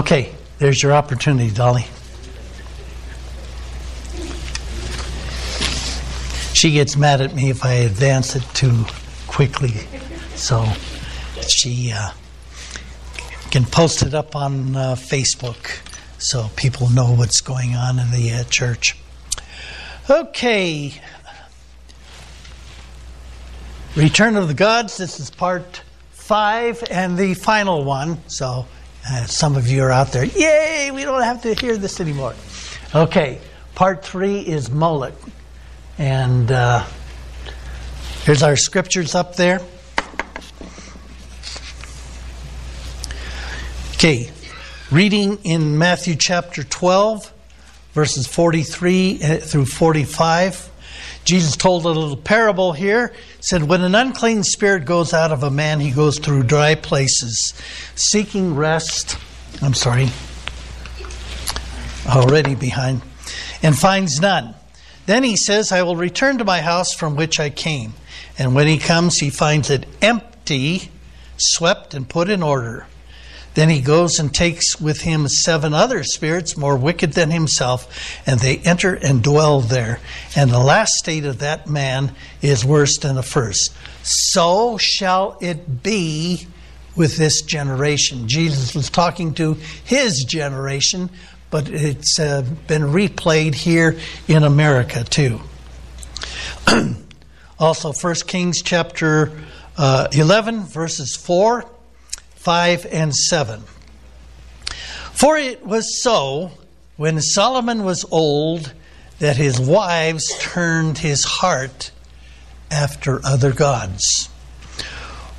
[0.00, 1.84] Okay, there's your opportunity, Dolly.
[6.54, 8.86] She gets mad at me if I advance it too
[9.26, 9.74] quickly,
[10.36, 10.64] so
[11.46, 12.12] she uh,
[13.50, 15.80] can post it up on uh, Facebook
[16.16, 18.96] so people know what's going on in the uh, church.
[20.08, 20.94] Okay.
[23.94, 24.96] Return of the Gods.
[24.96, 28.26] This is part five and the final one.
[28.28, 28.64] So
[29.08, 30.24] uh, some of you are out there.
[30.24, 30.90] Yay!
[30.92, 32.34] We don't have to hear this anymore.
[32.94, 33.40] Okay.
[33.74, 35.14] Part three is Moloch.
[35.96, 36.84] And uh,
[38.24, 39.60] here's our scriptures up there.
[43.94, 44.30] Okay,
[44.90, 47.30] reading in Matthew chapter 12,
[47.92, 50.69] verses 43 uh, through 45.
[51.24, 53.12] Jesus told a little parable here.
[53.40, 57.54] said, When an unclean spirit goes out of a man, he goes through dry places,
[57.94, 59.16] seeking rest.
[59.62, 60.08] I'm sorry,
[62.06, 63.02] already behind,
[63.62, 64.54] and finds none.
[65.06, 67.94] Then he says, I will return to my house from which I came.
[68.38, 70.90] And when he comes, he finds it empty,
[71.36, 72.86] swept, and put in order.
[73.60, 78.40] Then he goes and takes with him seven other spirits more wicked than himself, and
[78.40, 80.00] they enter and dwell there.
[80.34, 83.74] And the last state of that man is worse than the first.
[84.02, 86.46] So shall it be
[86.96, 88.28] with this generation.
[88.28, 91.10] Jesus was talking to his generation
[91.50, 95.38] but it's uh, been replayed here in America too.
[97.58, 99.32] also, 1 Kings chapter
[99.76, 101.68] uh, 11, verses 4,
[102.40, 103.64] 5, and 7.
[105.12, 106.52] For it was so
[106.96, 108.72] when Solomon was old
[109.18, 111.90] that his wives turned his heart
[112.70, 114.30] after other gods.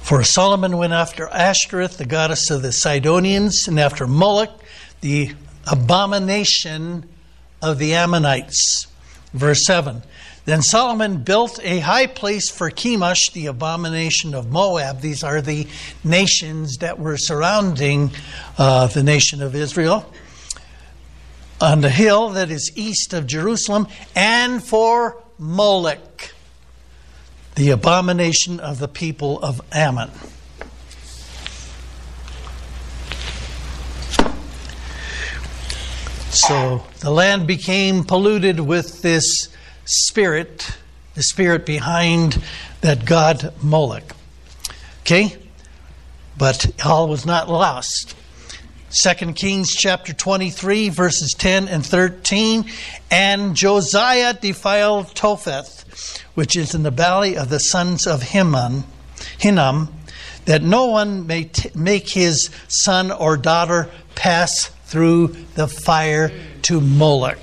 [0.03, 4.51] For Solomon went after Ashtoreth, the goddess of the Sidonians, and after Moloch,
[5.01, 5.33] the
[5.65, 7.09] abomination
[7.63, 8.85] of the Ammonites.
[9.33, 10.03] Verse 7
[10.45, 15.01] Then Solomon built a high place for Chemosh, the abomination of Moab.
[15.01, 15.67] These are the
[16.03, 18.11] nations that were surrounding
[18.57, 20.11] uh, the nation of Israel.
[21.59, 26.33] On the hill that is east of Jerusalem, and for Moloch,
[27.53, 30.09] the abomination of the people of Ammon.
[36.31, 39.49] So the land became polluted with this
[39.85, 40.77] spirit,
[41.15, 42.41] the spirit behind
[42.81, 44.15] that god Moloch.
[45.01, 45.37] Okay?
[46.37, 48.15] But all was not lost.
[48.91, 52.65] 2 Kings chapter 23, verses 10 and 13.
[53.09, 58.83] And Josiah defiled Topheth, which is in the valley of the sons of Hinnom,
[59.37, 59.89] Hinnom
[60.45, 66.31] that no one may t- make his son or daughter pass through the fire
[66.63, 67.37] to Moloch.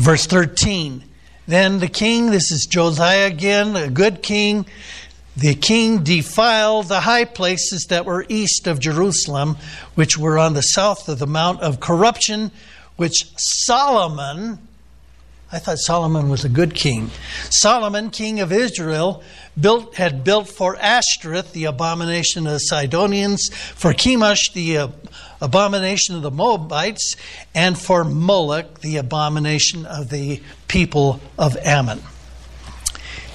[0.00, 1.04] Verse 13
[1.46, 4.64] Then the king, this is Josiah again, a good king,
[5.36, 9.58] the king defiled the high places that were east of Jerusalem,
[9.96, 12.50] which were on the south of the Mount of Corruption,
[12.96, 14.58] which Solomon,
[15.52, 17.10] I thought Solomon was a good king.
[17.50, 19.22] Solomon, king of Israel,
[19.60, 24.88] built had built for Ashtoreth, the abomination of the Sidonians, for Chemosh, the uh,
[25.40, 27.16] abomination of the Moabites,
[27.54, 32.00] and for Moloch, the abomination of the people of Ammon.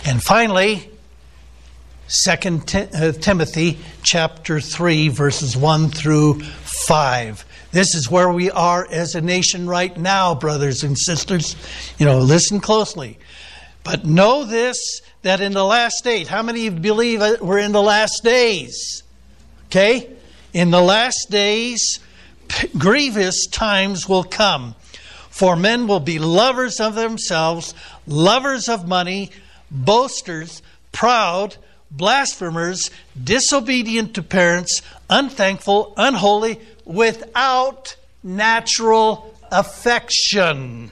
[0.06, 0.90] And finally,
[2.08, 7.46] 2 uh, Timothy chapter 3 verses 1 through 5.
[7.72, 11.56] This is where we are as a nation right now, brothers and sisters.
[11.98, 13.18] You know, listen closely.
[13.84, 17.72] But know this that in the last days, how many of you believe we're in
[17.72, 19.04] the last days?
[19.66, 20.15] Okay?
[20.56, 22.00] In the last days,
[22.78, 24.76] grievous times will come.
[25.30, 27.74] For men will be lovers of themselves,
[28.08, 29.32] lovers of money,
[29.70, 30.62] boasters,
[30.94, 31.58] proud,
[31.92, 32.90] blasphemers,
[33.22, 40.90] disobedient to parents, unthankful, unholy, without natural affection.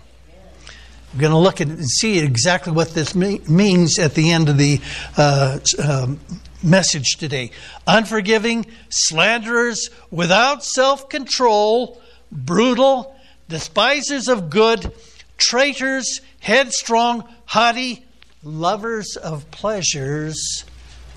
[1.14, 4.82] We're going to look and see exactly what this means at the end of the
[5.16, 6.20] uh, um,
[6.64, 7.52] message today.
[7.86, 12.02] Unforgiving, slanderers, without self control,
[12.32, 13.16] brutal,
[13.50, 14.92] despisers of good,
[15.38, 18.06] traitors, headstrong, haughty,
[18.44, 20.66] lovers of pleasures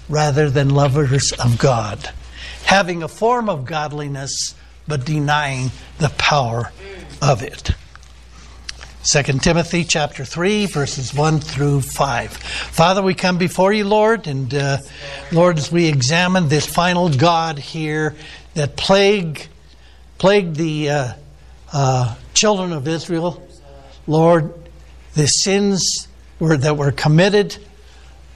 [0.09, 2.11] rather than lovers of God,
[2.65, 4.55] having a form of godliness
[4.87, 6.73] but denying the power
[7.21, 7.73] of it.
[9.09, 12.33] 2 Timothy chapter 3, verses 1 through 5.
[12.33, 14.79] Father, we come before you, Lord, and uh,
[15.31, 18.17] Lord, as we examine this final God here
[18.55, 19.47] that plague
[20.19, 21.13] plagued the uh,
[21.73, 23.47] uh, children of Israel,
[24.09, 24.53] Lord,
[25.15, 26.09] the sins
[26.41, 27.59] were, that were committed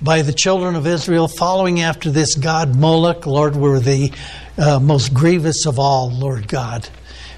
[0.00, 4.12] by the children of Israel following after this God Moloch, Lord, were the
[4.56, 6.88] uh, most grievous of all, Lord God,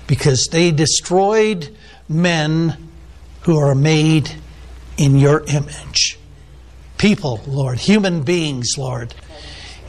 [0.06, 1.74] because they destroyed
[2.10, 2.90] men
[3.42, 4.30] who are made
[4.96, 6.18] in your image.
[6.98, 9.14] People, Lord, human beings, Lord.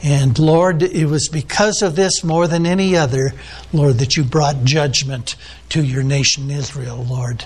[0.02, 3.32] And Lord, it was because of this more than any other,
[3.72, 5.36] Lord, that you brought judgment
[5.70, 7.44] to your nation Israel, Lord.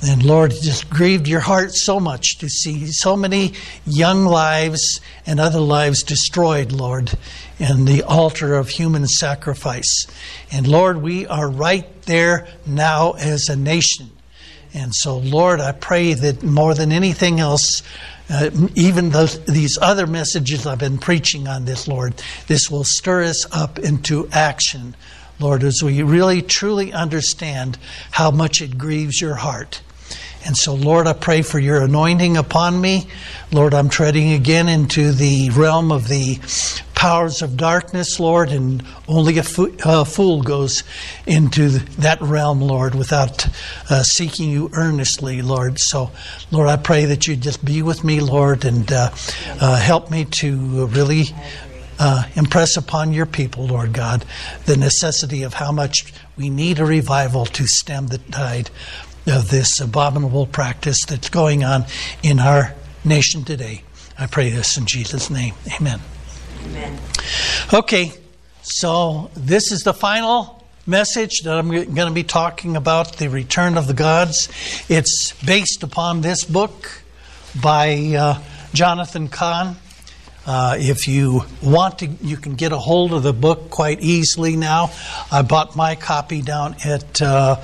[0.00, 3.54] And Lord, it just grieved your heart so much to see so many
[3.84, 7.12] young lives and other lives destroyed, Lord,
[7.58, 10.06] in the altar of human sacrifice.
[10.52, 14.10] And Lord, we are right there now as a nation.
[14.74, 17.82] And so, Lord, I pray that more than anything else,
[18.30, 22.14] uh, even those, these other messages I've been preaching on this, Lord,
[22.46, 24.94] this will stir us up into action,
[25.40, 27.78] Lord, as we really truly understand
[28.10, 29.80] how much it grieves your heart.
[30.44, 33.08] And so, Lord, I pray for your anointing upon me.
[33.50, 36.38] Lord, I'm treading again into the realm of the
[36.98, 40.82] powers of darkness, Lord, and only a fool goes
[41.26, 41.68] into
[42.00, 43.46] that realm, Lord, without
[43.88, 45.78] uh, seeking you earnestly, Lord.
[45.78, 46.10] So,
[46.50, 49.10] Lord, I pray that you just be with me, Lord, and uh,
[49.60, 51.26] uh, help me to really
[52.00, 54.24] uh, impress upon your people, Lord God,
[54.66, 58.70] the necessity of how much we need a revival to stem the tide
[59.28, 61.84] of this abominable practice that's going on
[62.24, 62.74] in our
[63.04, 63.84] nation today.
[64.18, 65.54] I pray this in Jesus' name.
[65.80, 66.00] Amen.
[67.72, 68.12] Okay,
[68.62, 73.76] so this is the final message that I'm going to be talking about the return
[73.76, 74.48] of the gods.
[74.88, 77.02] It's based upon this book
[77.60, 78.42] by uh,
[78.72, 79.76] Jonathan Cahn.
[80.46, 84.56] Uh, if you want to, you can get a hold of the book quite easily
[84.56, 84.90] now.
[85.30, 87.60] I bought my copy down at uh,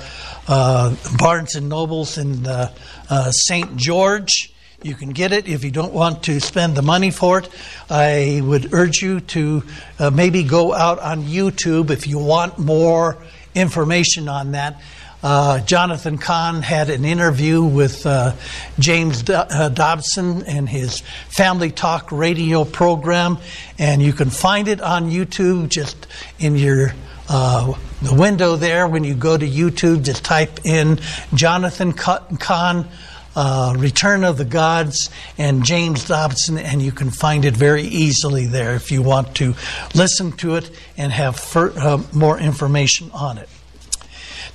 [0.47, 2.71] uh, Barnes and Nobles in uh,
[3.09, 3.75] uh, St.
[3.75, 4.54] George.
[4.85, 7.49] You can get it if you don't want to spend the money for it.
[7.89, 9.63] I would urge you to
[9.97, 13.17] uh, maybe go out on YouTube if you want more
[13.55, 14.79] information on that.
[15.23, 18.35] Uh, Jonathan Cahn had an interview with uh,
[18.77, 20.99] James Do- uh, Dobson and his
[21.29, 23.39] Family Talk radio program,
[23.79, 26.05] and you can find it on YouTube just
[26.37, 26.93] in your
[27.27, 27.73] uh,
[28.03, 30.03] the window there when you go to YouTube.
[30.03, 30.99] Just type in
[31.33, 32.87] Jonathan Cahn.
[33.35, 38.45] Uh, Return of the Gods and James Dobson, and you can find it very easily
[38.45, 39.55] there if you want to
[39.93, 43.49] listen to it and have uh, more information on it.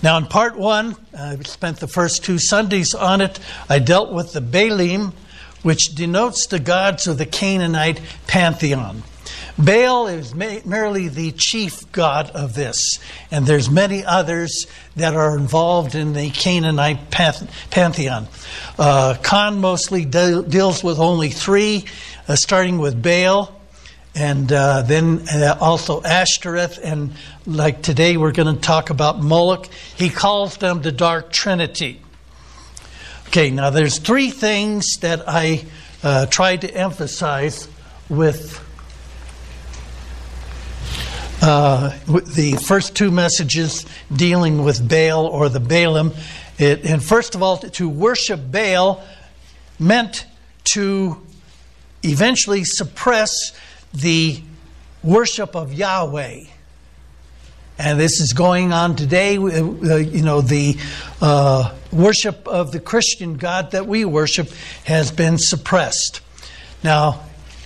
[0.03, 3.39] Now, in part one, I spent the first two Sundays on it.
[3.69, 5.13] I dealt with the Baalim,
[5.63, 9.03] which denotes the gods of the Canaanite pantheon.
[9.65, 12.99] Baal is merely the chief god of this,
[13.31, 14.67] and there's many others
[14.97, 18.27] that are involved in the Canaanite pantheon.
[18.79, 21.85] Uh, Cahn mostly de- deals with only three,
[22.27, 23.55] uh, starting with Baal,
[24.15, 27.13] and uh, then uh, also Ashtoreth, and
[27.45, 29.67] like today we're going to talk about Moloch.
[29.97, 32.01] He calls them the Dark Trinity.
[33.29, 35.67] Okay, now there's three things that I
[36.03, 37.69] uh, tried to emphasize
[38.09, 38.67] with
[41.41, 46.17] uh, the first two messages dealing with Baal or the Baalim.
[46.59, 49.03] It, and first of all, to worship Baal
[49.79, 50.27] meant
[50.75, 51.21] to
[52.03, 53.53] eventually suppress
[53.95, 54.43] the
[55.03, 56.45] worship of Yahweh.
[57.79, 59.39] And this is going on today.
[59.39, 60.77] Uh, you know, the
[61.23, 64.51] uh, worship of the Christian God that we worship
[64.85, 66.21] has been suppressed.
[66.85, 67.23] Now,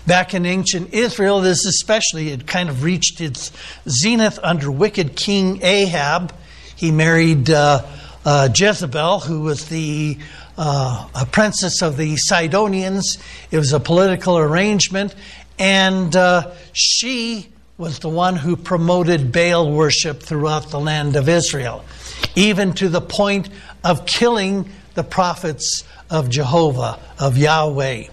[0.07, 3.53] back in ancient Israel, this especially had kind of reached its
[3.89, 6.35] zenith under wicked King Ahab.
[6.77, 7.85] He married uh,
[8.25, 10.19] uh, Jezebel, who was the
[10.57, 13.19] uh, princess of the Sidonians.
[13.51, 15.15] It was a political arrangement,
[15.59, 21.85] and uh, she was the one who promoted Baal worship throughout the land of Israel,
[22.37, 23.49] even to the point
[23.83, 28.05] of killing the prophets of Jehovah, of Yahweh.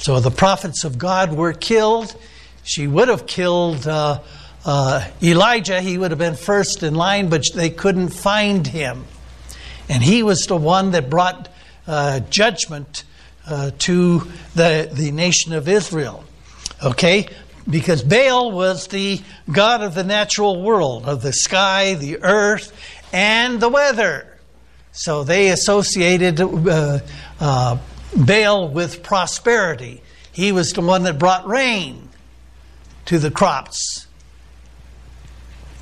[0.00, 2.16] So the prophets of God were killed.
[2.62, 4.22] She would have killed uh,
[4.64, 9.04] uh, Elijah, he would have been first in line, but they couldn't find him.
[9.90, 11.50] And he was the one that brought
[11.86, 13.04] uh, judgment
[13.46, 16.24] uh, to the, the nation of Israel.
[16.82, 17.28] Okay?
[17.68, 19.20] Because Baal was the
[19.52, 22.72] god of the natural world, of the sky, the earth,
[23.12, 24.38] and the weather.
[24.92, 27.00] So they associated uh,
[27.38, 27.78] uh,
[28.16, 30.02] Baal with prosperity.
[30.32, 32.08] He was the one that brought rain
[33.06, 34.06] to the crops.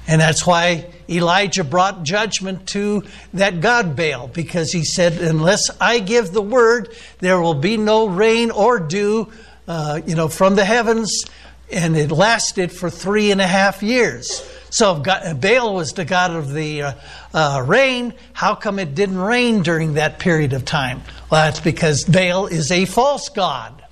[0.06, 3.04] And that's why Elijah brought judgment to
[3.34, 8.08] that God Baal, because he said, Unless I give the word, there will be no
[8.08, 9.30] rain or dew
[9.68, 11.24] uh, you know, from the heavens.
[11.70, 14.42] And it lasted for three and a half years.
[14.70, 16.92] So if God, Baal was the god of the uh,
[17.32, 21.02] uh, rain, how come it didn't rain during that period of time?
[21.30, 23.82] Well, that's because Baal is a false god.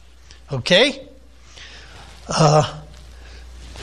[0.53, 1.09] Okay?
[2.29, 2.81] Uh,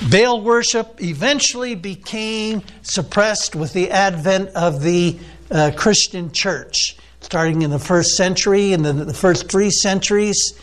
[0.09, 5.19] Baal worship eventually became suppressed with the advent of the
[5.50, 10.53] uh, Christian church, starting in the first century and then the first three centuries.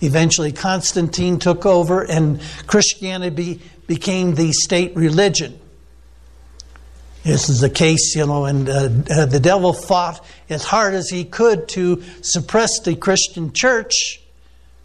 [0.00, 5.58] Eventually, Constantine took over, and Christianity became the state religion.
[7.22, 11.10] This is the case, you know, and uh, uh, the devil fought as hard as
[11.10, 14.22] he could to suppress the Christian church,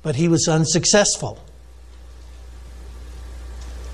[0.01, 1.41] but he was unsuccessful.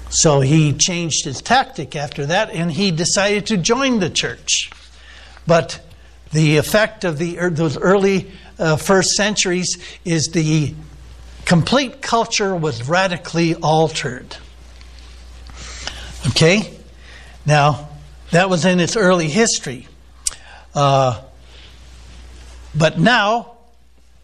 [0.10, 4.70] So he changed his tactic after that and he decided to join the church.
[5.48, 5.80] But
[6.32, 10.74] the effect of the, those early uh, first centuries is the
[11.46, 14.38] complete culture was radically altered.
[16.30, 16.78] Okay?
[17.46, 17.90] Now,
[18.32, 19.88] that was in its early history.
[20.74, 21.22] Uh,
[22.74, 23.58] but now,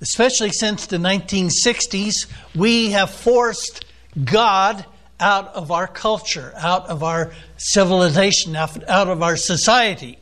[0.02, 3.84] especially since the 1960s, we have forced
[4.24, 4.86] God
[5.20, 10.20] out of our culture, out of our civilization, out of our society.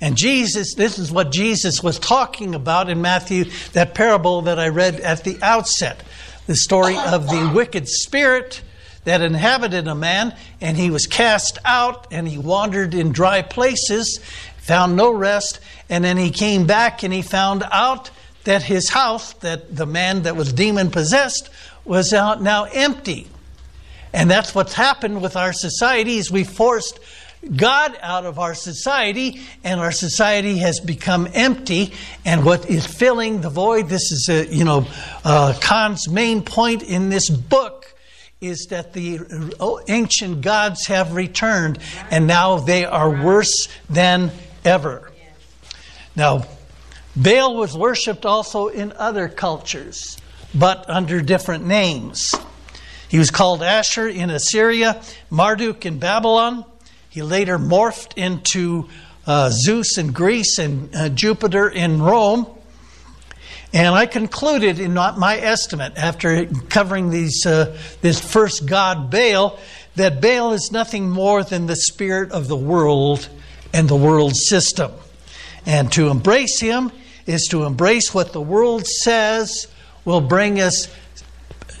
[0.00, 4.68] And Jesus, this is what Jesus was talking about in Matthew, that parable that I
[4.68, 6.02] read at the outset.
[6.46, 8.62] The story of the wicked spirit
[9.04, 14.20] that inhabited a man, and he was cast out, and he wandered in dry places,
[14.58, 18.10] found no rest, and then he came back and he found out
[18.44, 21.50] that his house, that the man that was demon possessed,
[21.84, 23.26] was now empty.
[24.12, 26.98] And that's what's happened with our society is we forced
[27.56, 31.94] God out of our society, and our society has become empty.
[32.24, 33.88] And what is filling the void?
[33.88, 34.86] This is, a, you know,
[35.24, 37.86] uh, Cahn's main point in this book
[38.40, 39.20] is that the
[39.88, 41.78] ancient gods have returned,
[42.10, 44.30] and now they are worse than
[44.64, 45.10] ever.
[46.16, 46.44] Now,
[47.16, 50.16] Baal was worshipped also in other cultures,
[50.54, 52.34] but under different names.
[53.08, 56.64] He was called Asher in Assyria, Marduk in Babylon.
[57.10, 58.88] He later morphed into
[59.26, 62.46] uh, Zeus in Greece and uh, Jupiter in Rome.
[63.72, 69.58] And I concluded, in my estimate, after covering these, uh, this first god Baal,
[69.96, 73.28] that Baal is nothing more than the spirit of the world
[73.72, 74.92] and the world system.
[75.66, 76.92] And to embrace him
[77.26, 79.66] is to embrace what the world says
[80.04, 80.88] will bring us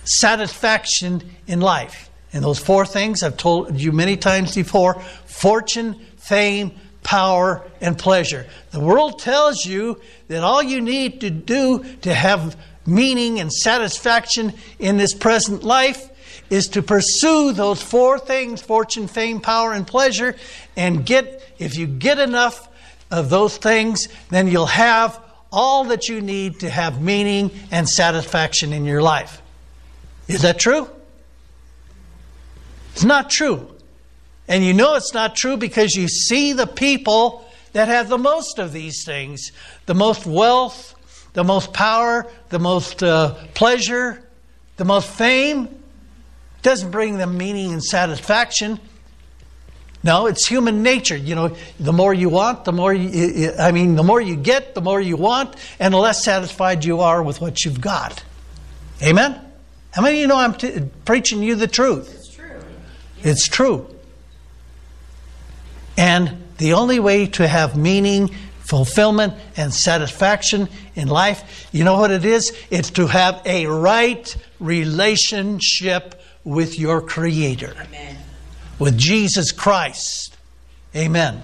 [0.04, 2.09] satisfaction in life.
[2.32, 6.72] And those four things I've told you many times before fortune, fame,
[7.02, 8.46] power, and pleasure.
[8.70, 12.56] The world tells you that all you need to do to have
[12.86, 16.08] meaning and satisfaction in this present life
[16.50, 20.36] is to pursue those four things fortune, fame, power, and pleasure
[20.76, 22.68] and get, if you get enough
[23.10, 25.18] of those things, then you'll have
[25.52, 29.42] all that you need to have meaning and satisfaction in your life.
[30.28, 30.88] Is that true?
[32.92, 33.74] It's not true.
[34.48, 38.58] And you know it's not true because you see the people that have the most
[38.58, 39.52] of these things
[39.86, 40.94] the most wealth,
[41.32, 44.22] the most power, the most uh, pleasure,
[44.76, 45.68] the most fame.
[46.62, 48.78] Doesn't bring them meaning and satisfaction.
[50.02, 51.16] No, it's human nature.
[51.16, 54.74] You know, the more you want, the more you, I mean, the more you get,
[54.74, 58.22] the more you want, and the less satisfied you are with what you've got.
[59.02, 59.38] Amen?
[59.92, 62.19] How many of you know I'm t- preaching you the truth?
[63.22, 63.86] It's true.
[65.96, 72.10] And the only way to have meaning, fulfillment, and satisfaction in life, you know what
[72.10, 72.56] it is?
[72.70, 78.18] It's to have a right relationship with your Creator, Amen.
[78.78, 80.36] with Jesus Christ.
[80.96, 81.42] Amen.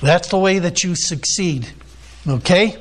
[0.00, 1.68] That's the way that you succeed.
[2.26, 2.76] Okay?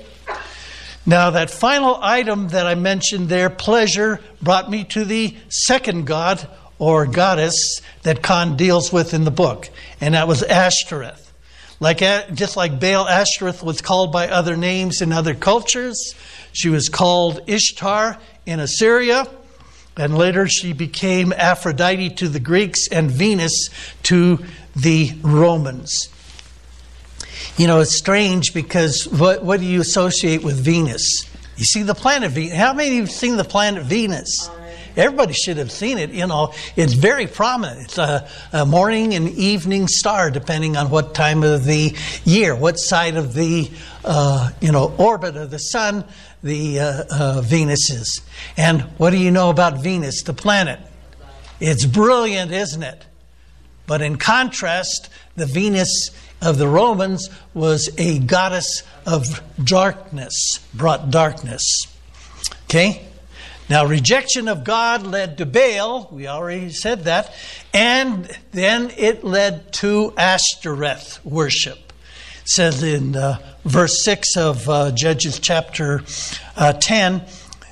[1.06, 6.48] Now, that final item that I mentioned there, pleasure, brought me to the second god
[6.80, 9.70] or goddess that Cahn deals with in the book,
[10.00, 11.24] and that was Ashtoreth.
[11.80, 12.00] Like,
[12.34, 16.16] just like Baal, Ashtoreth was called by other names in other cultures.
[16.52, 18.18] She was called Ishtar
[18.48, 19.28] in Assyria,
[19.96, 23.70] and later she became Aphrodite to the Greeks and Venus
[24.04, 24.44] to
[24.76, 26.10] the Romans.
[27.58, 31.28] You know, it's strange because what, what do you associate with Venus?
[31.58, 32.56] You see the planet Venus.
[32.56, 34.48] How many of you have seen the planet Venus?
[34.48, 34.67] Uh,
[34.98, 36.10] Everybody should have seen it.
[36.10, 37.82] You know, it's very prominent.
[37.84, 42.80] It's a, a morning and evening star, depending on what time of the year, what
[42.80, 43.70] side of the
[44.04, 46.04] uh, you know orbit of the sun
[46.44, 48.22] the uh, uh, Venus is.
[48.56, 50.80] And what do you know about Venus, the planet?
[51.60, 53.06] It's brilliant, isn't it?
[53.86, 56.12] But in contrast, the Venus
[56.42, 61.64] of the Romans was a goddess of darkness, brought darkness.
[62.66, 63.07] Okay?
[63.70, 67.34] Now, rejection of God led to Baal, we already said that,
[67.74, 71.92] and then it led to Ashtoreth worship.
[72.44, 76.04] It says in uh, verse 6 of uh, Judges chapter
[76.56, 77.24] uh, 10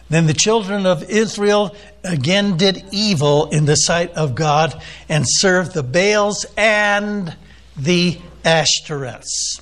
[0.09, 1.73] Then the children of Israel
[2.03, 7.33] again did evil in the sight of God and served the Baals and
[7.77, 9.61] the Ashtoreths.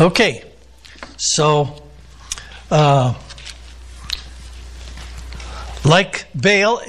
[0.00, 0.44] Okay,
[1.16, 1.74] so
[2.70, 3.14] uh,
[5.84, 6.80] like Baal,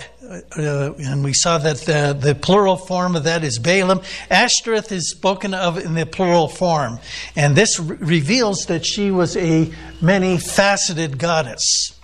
[0.56, 4.04] uh, and we saw that the, the, plural form of that is Baalim.
[4.30, 7.00] Ashtoreth is spoken of in the plural form,
[7.36, 9.74] and this re- reveals that she was a
[10.04, 11.99] many faceted goddess.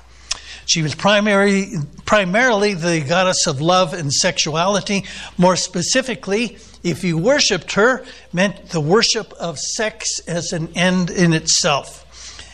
[0.65, 1.73] She was primary,
[2.05, 5.05] primarily the goddess of love and sexuality.
[5.37, 8.03] More specifically, if you worshipped her,
[8.33, 12.01] meant the worship of sex as an end in itself,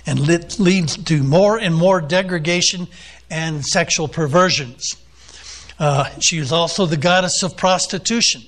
[0.05, 0.19] and
[0.59, 2.87] leads to more and more degradation
[3.29, 4.95] and sexual perversions.
[5.79, 8.43] Uh, she was also the goddess of prostitution.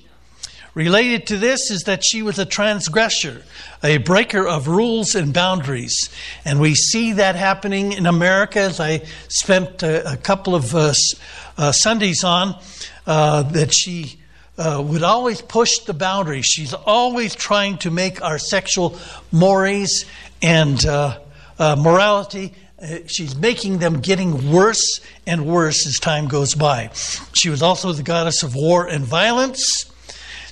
[0.74, 3.44] Related to this is that she was a transgressor,
[3.84, 6.10] a breaker of rules and boundaries.
[6.46, 10.94] And we see that happening in America, as I spent a, a couple of uh,
[11.58, 12.60] uh, Sundays on,
[13.06, 14.20] uh, that she
[14.58, 16.46] uh, would always push the boundaries.
[16.46, 18.98] She's always trying to make our sexual
[19.32, 20.06] mores
[20.42, 21.20] and uh,
[21.60, 26.90] morality uh, she's making them getting worse and worse as time goes by.
[27.34, 29.86] She was also the goddess of war and violence.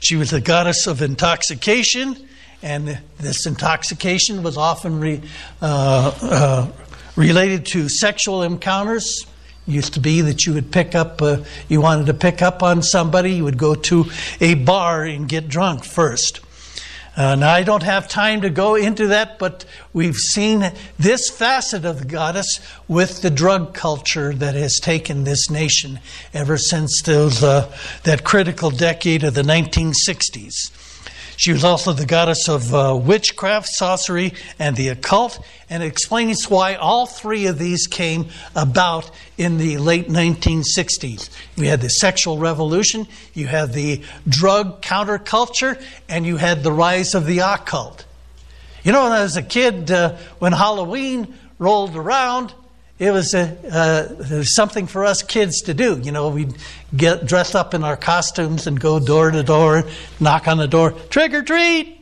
[0.01, 2.27] She was the goddess of intoxication,
[2.63, 5.21] and this intoxication was often re,
[5.61, 6.71] uh, uh,
[7.15, 9.27] related to sexual encounters.
[9.67, 12.63] It used to be that you would pick up, uh, you wanted to pick up
[12.63, 14.05] on somebody, you would go to
[14.39, 16.39] a bar and get drunk first.
[17.15, 21.83] Uh, now, I don't have time to go into that, but we've seen this facet
[21.83, 25.99] of the goddess with the drug culture that has taken this nation
[26.33, 27.69] ever since those, uh,
[28.03, 30.71] that critical decade of the 1960s.
[31.41, 36.75] She was also the goddess of uh, witchcraft, sorcery, and the occult, and explains why
[36.75, 41.31] all three of these came about in the late 1960s.
[41.57, 47.15] We had the sexual revolution, you had the drug counterculture, and you had the rise
[47.15, 48.05] of the occult.
[48.83, 52.53] You know, when I was a kid, uh, when Halloween rolled around,
[53.01, 55.99] it was a, uh, something for us kids to do.
[55.99, 56.55] You know, we'd
[56.95, 59.85] get dressed up in our costumes and go door to door,
[60.19, 61.99] knock on the door, trick or treat.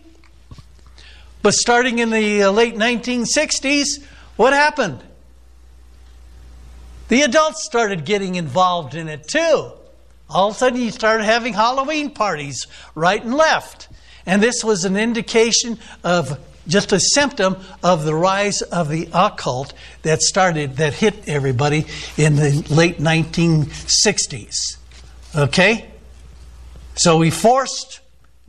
[1.42, 4.04] But starting in the uh, late 1960s,
[4.36, 5.00] what happened?
[7.08, 9.72] The adults started getting involved in it too.
[10.30, 13.88] All of a sudden, you started having Halloween parties right and left.
[14.26, 16.38] And this was an indication of
[16.70, 22.36] just a symptom of the rise of the occult that started, that hit everybody in
[22.38, 24.78] the late 1960s.
[25.36, 25.90] Okay?
[26.96, 28.00] So we forced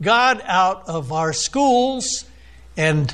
[0.01, 2.25] God out of our schools
[2.77, 3.13] and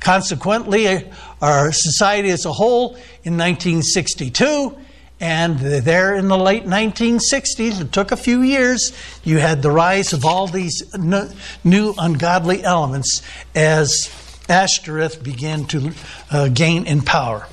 [0.00, 4.76] consequently our society as a whole in 1962.
[5.18, 8.92] And there in the late 1960s, it took a few years,
[9.24, 10.82] you had the rise of all these
[11.64, 13.22] new ungodly elements
[13.54, 14.10] as
[14.48, 15.92] Ashtoreth began to
[16.30, 17.46] uh, gain in power.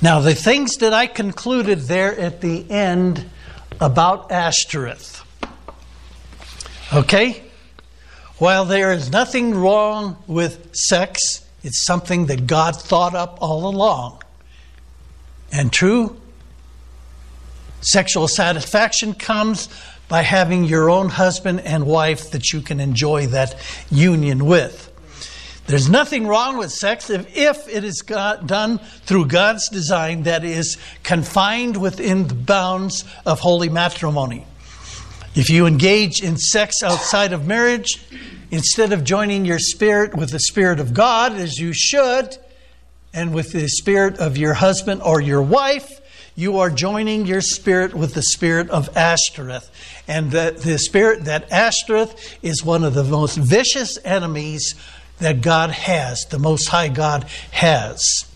[0.00, 3.30] Now, the things that I concluded there at the end
[3.80, 5.22] about Ashtoreth.
[6.92, 7.42] Okay?
[8.38, 14.22] While there is nothing wrong with sex, it's something that God thought up all along.
[15.52, 16.20] And true,
[17.80, 19.68] sexual satisfaction comes
[20.08, 23.54] by having your own husband and wife that you can enjoy that
[23.90, 24.91] union with.
[25.66, 30.76] There's nothing wrong with sex if, if it is done through God's design that is
[31.02, 34.44] confined within the bounds of holy matrimony.
[35.34, 38.04] If you engage in sex outside of marriage,
[38.50, 42.36] instead of joining your spirit with the Spirit of God, as you should,
[43.14, 46.00] and with the spirit of your husband or your wife,
[46.34, 49.70] you are joining your spirit with the spirit of Ashtoreth.
[50.08, 54.74] And the spirit that Ashtoreth is one of the most vicious enemies
[55.18, 58.26] that God has, the Most High God has.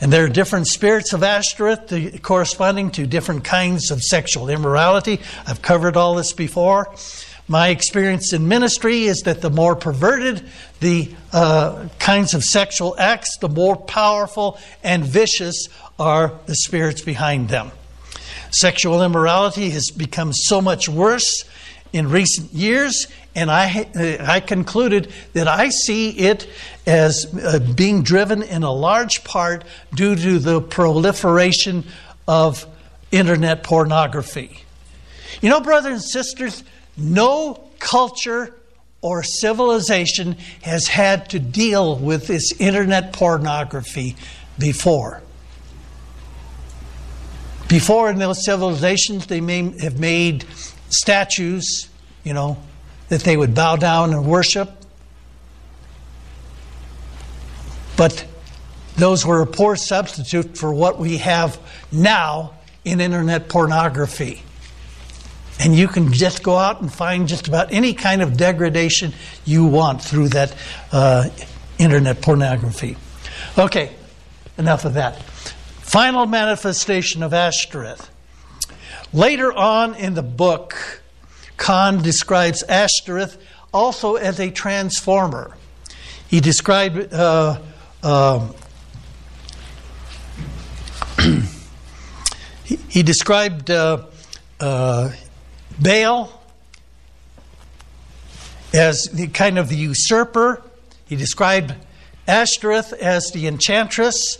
[0.00, 5.20] And there are different spirits of Ashtoreth corresponding to different kinds of sexual immorality.
[5.46, 6.92] I've covered all this before.
[7.48, 10.48] My experience in ministry is that the more perverted
[10.80, 17.48] the uh, kinds of sexual acts, the more powerful and vicious are the spirits behind
[17.48, 17.70] them.
[18.50, 21.44] Sexual immorality has become so much worse
[21.92, 23.88] in recent years, and I,
[24.20, 26.48] I concluded that I see it
[26.86, 29.64] as uh, being driven in a large part
[29.94, 31.84] due to the proliferation
[32.28, 32.66] of
[33.10, 34.64] internet pornography.
[35.40, 36.62] You know, brothers and sisters,
[36.96, 38.54] no culture
[39.00, 44.16] or civilization has had to deal with this internet pornography
[44.58, 45.22] before.
[47.68, 50.44] Before in those civilizations, they may have made
[50.90, 51.88] statues,
[52.22, 52.58] you know,
[53.12, 54.70] that they would bow down and worship.
[57.94, 58.24] But
[58.96, 61.60] those were a poor substitute for what we have
[61.92, 62.54] now
[62.86, 64.42] in internet pornography.
[65.60, 69.12] And you can just go out and find just about any kind of degradation
[69.44, 70.56] you want through that
[70.90, 71.28] uh,
[71.76, 72.96] internet pornography.
[73.58, 73.94] Okay,
[74.56, 75.22] enough of that.
[75.22, 78.08] Final manifestation of Ashtoreth.
[79.12, 81.01] Later on in the book,
[81.56, 83.38] Cahn describes Ashtoreth
[83.72, 85.56] also as a transformer.
[86.28, 87.58] He described uh,
[88.02, 88.48] uh,
[92.64, 94.04] he, he, described uh,
[94.58, 95.10] uh,
[95.78, 96.42] Baal
[98.72, 100.62] as the kind of the usurper.
[101.06, 101.74] He described
[102.26, 104.38] Ashtoreth as the enchantress.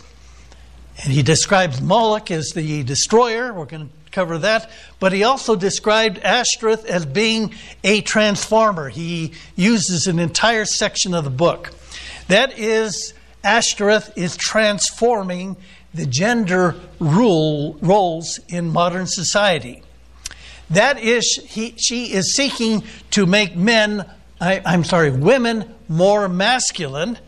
[1.03, 3.53] And he describes Moloch as the destroyer.
[3.53, 4.71] We're going to cover that.
[4.99, 8.89] But he also described Ashtoreth as being a transformer.
[8.89, 11.71] He uses an entire section of the book.
[12.29, 15.57] That is, Ashtoreth is transforming
[15.93, 19.83] the gender rule, roles in modern society.
[20.69, 27.19] That is, he, she is seeking to make men, I, I'm sorry, women more masculine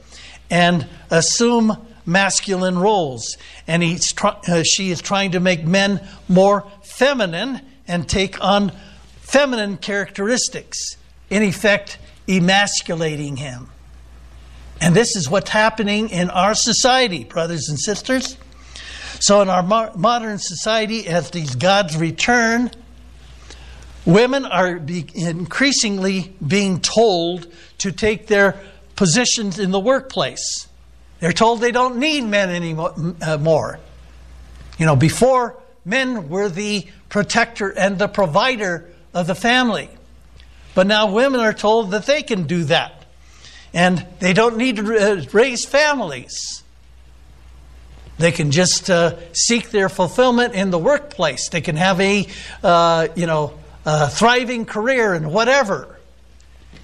[0.50, 3.38] and assume masculine roles.
[3.68, 6.66] And he's uh, she is trying to make men more
[6.96, 8.72] feminine and take on
[9.20, 10.98] feminine characteristics,
[11.30, 13.70] in effect, emasculating him.
[14.82, 18.38] And this is what's happening in our society, brothers and sisters.
[19.20, 22.72] So, in our mo- modern society, as these gods return,
[24.06, 28.60] women are be- increasingly being told to take their
[28.96, 30.68] positions in the workplace.
[31.20, 32.94] They're told they don't need men anymore.
[33.22, 33.78] Uh,
[34.78, 39.90] you know, before men were the protector and the provider of the family.
[40.74, 43.06] But now women are told that they can do that.
[43.74, 46.64] And they don't need to raise families.
[48.18, 51.50] They can just uh, seek their fulfillment in the workplace.
[51.50, 52.28] They can have a,
[52.64, 53.54] uh, you know,
[53.86, 55.98] a thriving career and whatever.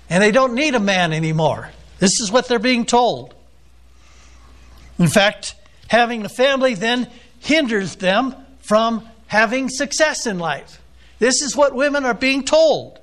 [0.10, 1.70] And they don't need a man anymore.
[2.00, 3.34] This is what they're being told.
[5.00, 5.56] In fact,
[5.88, 7.08] having a family then
[7.40, 8.36] hinders them
[8.72, 10.82] from having success in life.
[11.20, 13.02] This is what women are being told.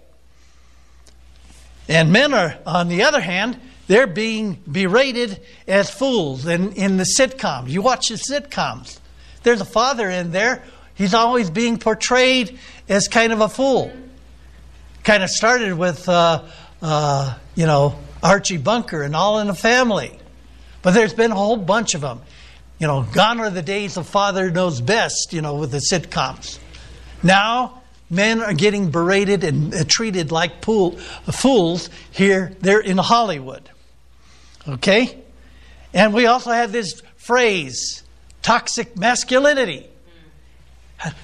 [1.88, 7.04] And men are, on the other hand, they're being berated as fools in, in the
[7.04, 7.68] sitcoms.
[7.68, 8.98] You watch the sitcoms.
[9.42, 10.62] There's a father in there.
[10.94, 13.92] He's always being portrayed as kind of a fool.
[15.04, 16.44] Kind of started with, uh,
[16.80, 20.18] uh, you know, Archie Bunker and All in the Family.
[20.80, 22.22] But there's been a whole bunch of them.
[22.78, 26.58] You know, gone are the days of Father Knows Best, you know, with the sitcoms.
[27.22, 32.96] Now, men are getting berated and uh, treated like pool, uh, fools here, they're in
[32.98, 33.68] Hollywood.
[34.68, 35.18] Okay?
[35.92, 38.04] And we also have this phrase,
[38.42, 39.88] toxic masculinity.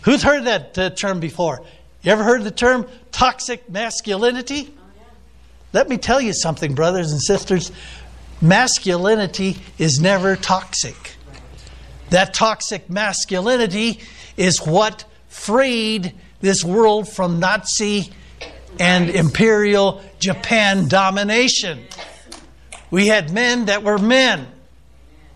[0.02, 1.64] Who's heard that uh, term before?
[2.02, 4.74] You ever heard the term toxic masculinity?
[4.76, 5.04] Oh, yeah.
[5.72, 7.70] Let me tell you something, brothers and sisters
[8.40, 11.13] masculinity is never toxic.
[12.14, 13.98] That toxic masculinity
[14.36, 18.12] is what freed this world from Nazi
[18.78, 21.80] and imperial Japan domination.
[22.92, 24.46] We had men that were men,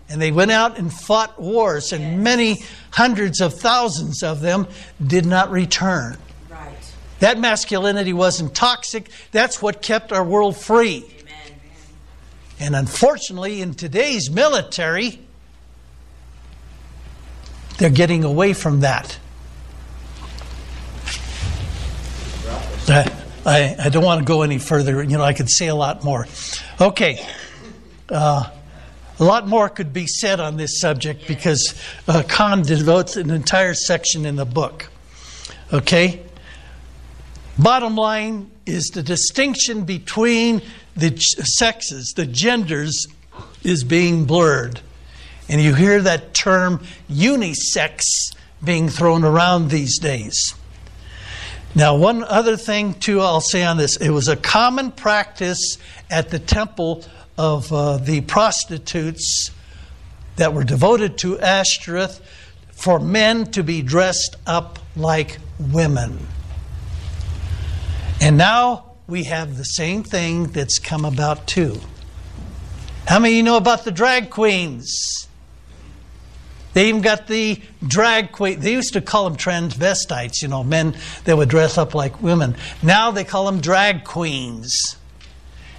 [0.07, 4.65] and they went out and fought wars, and many hundreds of thousands of them
[5.05, 6.15] did not return.
[7.19, 11.03] That masculinity wasn't toxic, that's what kept our world free.
[12.57, 15.19] And unfortunately, in today's military,
[17.79, 19.17] they're getting away from that.
[23.45, 25.01] I, I, don't want to go any further.
[25.03, 26.27] You know, I could say a lot more.
[26.81, 27.25] Okay.
[28.09, 28.49] Uh,
[29.19, 32.23] a lot more could be said on this subject because uh,
[32.63, 34.89] devotes an entire section in the book.
[35.71, 36.23] Okay?
[37.57, 40.61] Bottom line is the distinction between
[40.95, 43.07] the sexes, the genders,
[43.63, 44.81] is being blurred.
[45.49, 48.03] And you hear that term unisex
[48.63, 50.53] being thrown around these days.
[51.75, 55.77] Now, one other thing, too, I'll say on this it was a common practice
[56.09, 57.03] at the temple
[57.37, 59.51] of uh, the prostitutes
[60.35, 62.21] that were devoted to Ashtoreth
[62.71, 66.27] for men to be dressed up like women.
[68.21, 71.79] And now we have the same thing that's come about too.
[73.07, 75.28] How many of you know about the drag queens?
[76.73, 78.59] They even got the drag queen.
[78.59, 82.55] They used to call them transvestites, you know, men that would dress up like women.
[82.83, 84.97] Now they call them drag queens.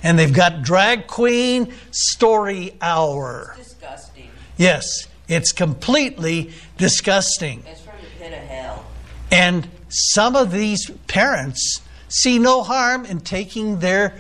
[0.03, 3.55] And they've got drag queen story hour.
[3.59, 4.31] It's disgusting.
[4.57, 7.63] Yes, it's completely disgusting.
[7.67, 8.85] It's from the pit of hell.
[9.31, 14.15] And some of these parents see no harm in taking their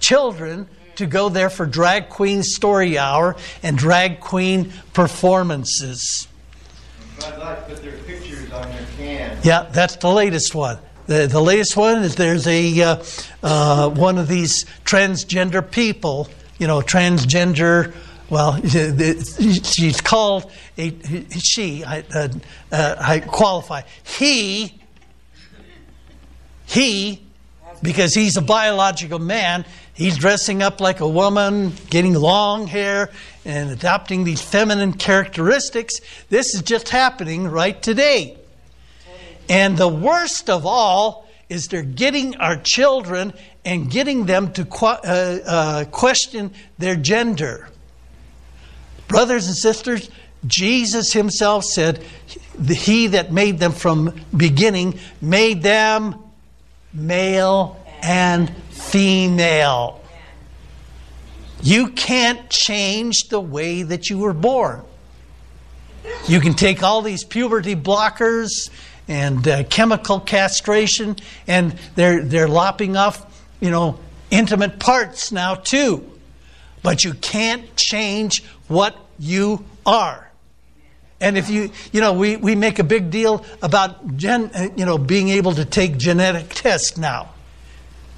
[0.00, 6.28] children to go there for drag queen story hour and drag queen performances.
[7.18, 9.44] Bud Light put their pictures on their cans.
[9.44, 10.78] Yeah, that's the latest one.
[11.06, 13.04] The, the latest one is there's a uh,
[13.42, 17.94] uh, one of these transgender people, you know, transgender.
[18.28, 18.62] Well,
[19.64, 20.94] she's called a
[21.40, 21.84] she.
[21.84, 22.28] I, uh,
[22.70, 23.82] uh, I qualify.
[24.04, 24.80] He
[26.66, 27.22] he
[27.82, 29.64] because he's a biological man.
[30.00, 33.10] He's dressing up like a woman, getting long hair,
[33.44, 36.00] and adopting these feminine characteristics.
[36.30, 38.38] This is just happening right today.
[39.50, 44.86] And the worst of all is they're getting our children and getting them to uh,
[44.86, 47.68] uh, question their gender.
[49.06, 50.08] Brothers and sisters,
[50.46, 52.02] Jesus himself said,
[52.66, 56.14] He that made them from beginning made them
[56.94, 58.50] male and
[58.90, 60.00] female.
[61.62, 64.82] You can't change the way that you were born.
[66.26, 68.70] You can take all these puberty blockers
[69.06, 73.98] and uh, chemical castration, and they're they're lopping off, you know,
[74.30, 76.10] intimate parts now too.
[76.82, 80.30] But you can't change what you are.
[81.20, 84.86] And if you, you know, we, we make a big deal about, gen, uh, you
[84.86, 87.28] know, being able to take genetic tests now.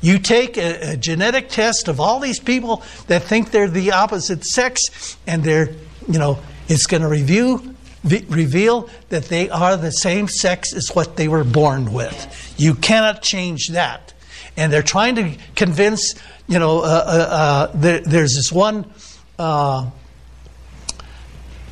[0.02, 4.44] You take a, a, genetic test of all these people that think they're the opposite
[4.44, 5.70] sex, and they're,
[6.08, 6.38] you know,
[6.68, 11.44] it's going to review, reveal that they are the same sex as what they were
[11.44, 12.54] born with.
[12.58, 14.12] You cannot change that.
[14.56, 16.14] And they're trying to convince,
[16.48, 18.92] you know, uh, uh, uh there, there's this one
[19.38, 19.88] uh,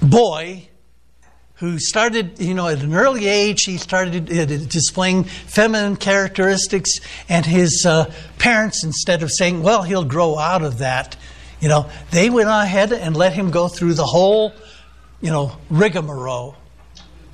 [0.00, 0.69] boy
[1.60, 6.90] who started, you know, at an early age, he started uh, displaying feminine characteristics,
[7.28, 11.16] and his uh, parents, instead of saying, well, he'll grow out of that,
[11.60, 14.54] you know, they went ahead and let him go through the whole,
[15.20, 16.56] you know, rigmarole.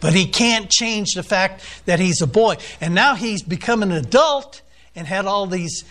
[0.01, 2.57] But he can't change the fact that he's a boy.
[2.81, 4.61] And now he's become an adult
[4.97, 5.85] and had all these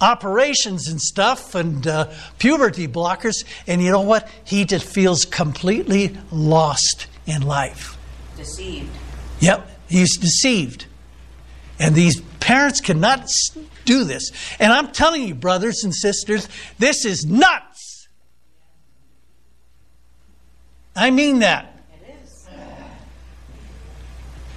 [0.00, 3.44] operations and stuff and uh, puberty blockers.
[3.66, 4.30] And you know what?
[4.44, 7.96] He just feels completely lost in life.
[8.36, 8.90] Deceived.
[9.40, 10.86] Yep, he's deceived.
[11.78, 13.28] And these parents cannot
[13.84, 14.30] do this.
[14.58, 18.08] And I'm telling you, brothers and sisters, this is nuts.
[20.96, 21.74] I mean that.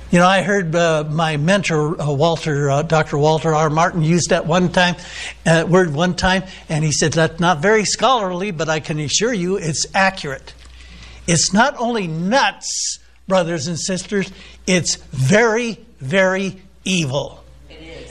[0.09, 3.17] You know, I heard uh, my mentor, uh, Walter, uh, Dr.
[3.17, 3.69] Walter R.
[3.69, 4.95] Martin, used that one time,
[5.45, 9.33] uh, word one time, and he said that's not very scholarly, but I can assure
[9.33, 10.53] you it's accurate.
[11.27, 14.31] It's not only nuts, brothers and sisters,
[14.65, 17.43] it's very, very evil.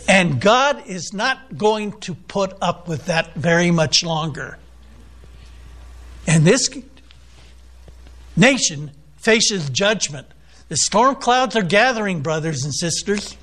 [0.09, 4.59] And God is not going to put up with that very much longer.
[6.29, 6.71] And this
[8.37, 10.29] nation faces judgment.
[10.69, 13.37] The storm clouds are gathering, brothers and sisters.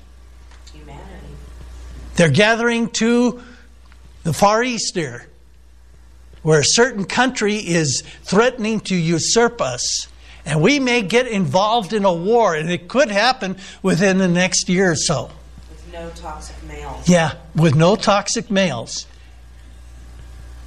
[0.72, 1.04] Humanity.
[2.16, 3.42] They're gathering to
[4.22, 5.26] the Far East here
[6.44, 10.06] where a certain country is threatening to usurp us.
[10.46, 14.68] And we may get involved in a war, and it could happen within the next
[14.68, 15.30] year or so.
[15.70, 17.08] With no toxic males.
[17.08, 19.06] Yeah, with no toxic males.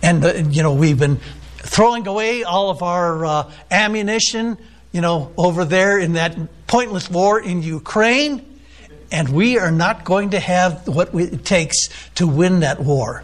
[0.02, 1.20] And, uh, you know, we've been
[1.58, 4.58] throwing away all of our uh, ammunition,
[4.92, 6.36] you know, over there in that
[6.66, 8.60] pointless war in Ukraine.
[9.12, 13.24] And we are not going to have what it takes to win that war.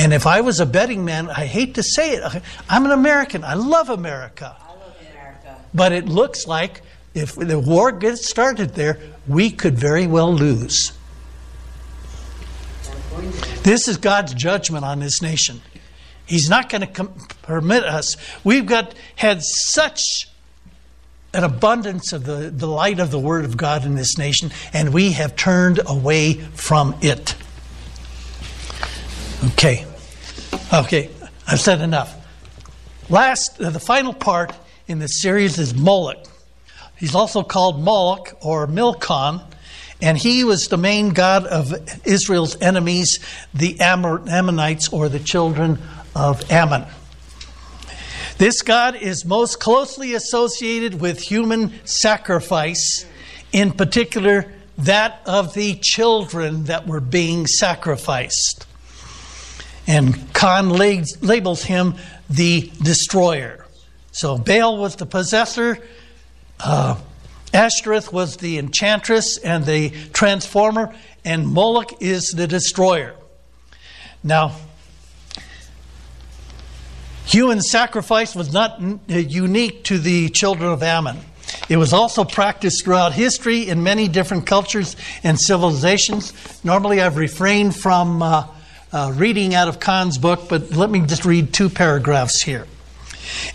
[0.00, 3.44] And if I was a betting man, I hate to say it, I'm an American.
[3.44, 4.56] I love America.
[4.58, 5.62] I love America.
[5.74, 6.80] But it looks like
[7.12, 10.92] if the war gets started there, we could very well lose.
[13.62, 15.60] This is God's judgment on this nation.
[16.24, 18.16] He's not going to com- permit us.
[18.42, 20.00] We've got had such
[21.34, 24.94] an abundance of the, the light of the Word of God in this nation, and
[24.94, 27.34] we have turned away from it.
[29.52, 29.84] Okay.
[30.72, 31.10] Okay.
[31.50, 32.16] I've said enough.
[33.08, 34.52] Last, uh, the final part
[34.86, 36.24] in this series is Moloch.
[36.96, 39.40] He's also called Moloch or Milcom,
[40.00, 43.18] and he was the main god of Israel's enemies,
[43.52, 45.80] the Ammonites or the children
[46.14, 46.84] of Ammon.
[48.38, 53.04] This god is most closely associated with human sacrifice,
[53.52, 58.66] in particular that of the children that were being sacrificed.
[59.90, 61.96] And Cahn labels him
[62.28, 63.66] the destroyer.
[64.12, 65.78] So Baal was the possessor,
[66.60, 66.96] uh,
[67.52, 73.16] Ashtoreth was the enchantress and the transformer, and Moloch is the destroyer.
[74.22, 74.54] Now,
[77.24, 81.18] human sacrifice was not unique to the children of Ammon.
[81.68, 86.32] It was also practiced throughout history in many different cultures and civilizations.
[86.62, 88.46] Normally, I've refrained from uh,
[88.92, 92.66] uh, reading out of Cahn's book, but let me just read two paragraphs here.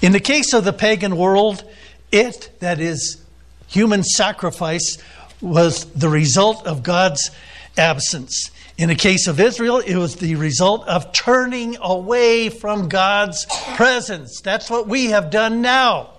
[0.02, 1.64] In the case of the pagan world,
[2.12, 3.22] it, that is,
[3.68, 4.98] human sacrifice,
[5.42, 7.32] was the result of God's
[7.78, 8.52] absence.
[8.78, 13.46] In the case of Israel, it was the result of turning away from God's
[13.76, 14.42] presence.
[14.42, 16.12] That's what we have done now.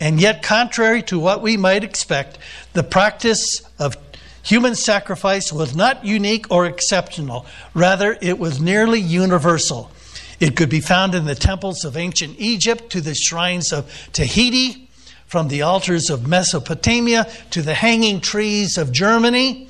[0.00, 2.38] And yet, contrary to what we might expect,
[2.72, 4.07] the practice of
[4.48, 7.44] human sacrifice was not unique or exceptional.
[7.74, 9.90] Rather, it was nearly universal.
[10.40, 14.88] It could be found in the temples of ancient Egypt to the shrines of Tahiti,
[15.26, 19.68] from the altars of Mesopotamia to the hanging trees of Germany,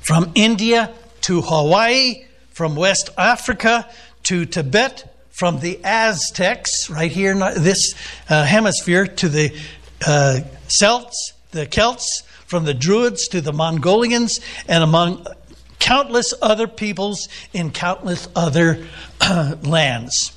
[0.00, 3.86] from India to Hawaii, from West Africa
[4.22, 7.94] to Tibet, from the Aztecs, right here in this
[8.30, 9.54] uh, hemisphere, to the
[10.06, 15.26] uh, Celts, the Celts, from the Druids to the Mongolians, and among
[15.78, 18.84] countless other peoples in countless other
[19.62, 20.32] lands.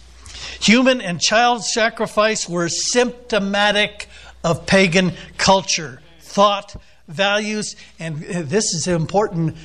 [0.59, 4.07] Human and child sacrifice were symptomatic
[4.43, 6.75] of pagan culture, thought,
[7.07, 9.55] values, and uh, this is an important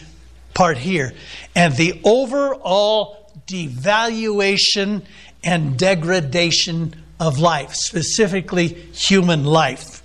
[0.55, 1.13] part here,
[1.55, 5.03] and the overall devaluation
[5.43, 10.03] and degradation of life, specifically human life.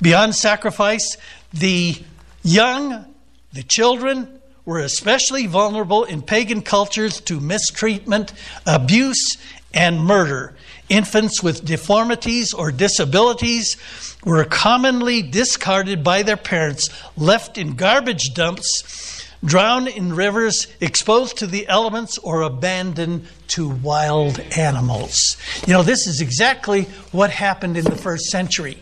[0.00, 1.16] Beyond sacrifice,
[1.52, 2.02] the
[2.42, 3.06] young,
[3.52, 8.32] the children, were especially vulnerable in pagan cultures to mistreatment,
[8.66, 9.36] abuse,
[9.74, 10.54] and murder.
[10.88, 13.76] Infants with deformities or disabilities
[14.24, 21.46] were commonly discarded by their parents, left in garbage dumps, drowned in rivers, exposed to
[21.46, 25.36] the elements, or abandoned to wild animals.
[25.66, 28.78] You know, this is exactly what happened in the first century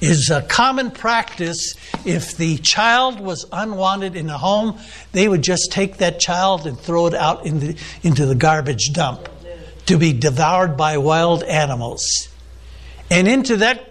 [0.00, 4.78] is a common practice if the child was unwanted in a home
[5.12, 8.92] they would just take that child and throw it out in the, into the garbage
[8.92, 9.28] dump
[9.86, 12.28] to be devoured by wild animals.
[13.10, 13.84] And into that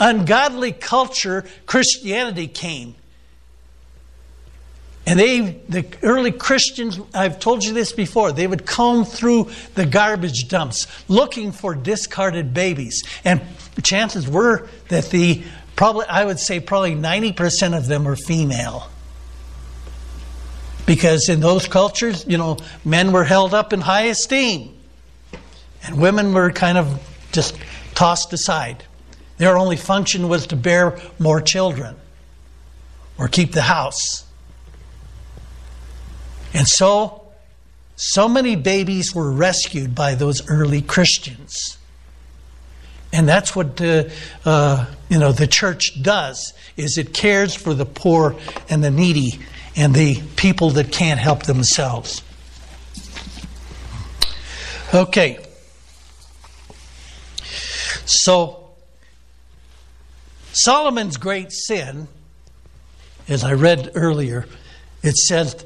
[0.00, 2.94] ungodly culture christianity came
[5.08, 5.40] and they,
[5.70, 10.86] the early Christians, I've told you this before, they would comb through the garbage dumps
[11.08, 13.02] looking for discarded babies.
[13.24, 13.40] And
[13.82, 15.42] chances were that the,
[15.76, 18.90] probably, I would say probably 90% of them were female.
[20.84, 24.76] Because in those cultures, you know, men were held up in high esteem.
[25.84, 27.02] And women were kind of
[27.32, 27.56] just
[27.94, 28.84] tossed aside.
[29.38, 31.96] Their only function was to bear more children
[33.16, 34.27] or keep the house.
[36.58, 37.22] And so,
[37.94, 41.78] so many babies were rescued by those early Christians.
[43.12, 44.08] And that's what uh,
[44.44, 48.34] uh, you know the church does is it cares for the poor
[48.68, 49.38] and the needy
[49.76, 52.24] and the people that can't help themselves.
[54.92, 55.38] Okay.
[58.04, 58.70] So
[60.52, 62.08] Solomon's great sin,
[63.28, 64.48] as I read earlier,
[65.04, 65.64] it says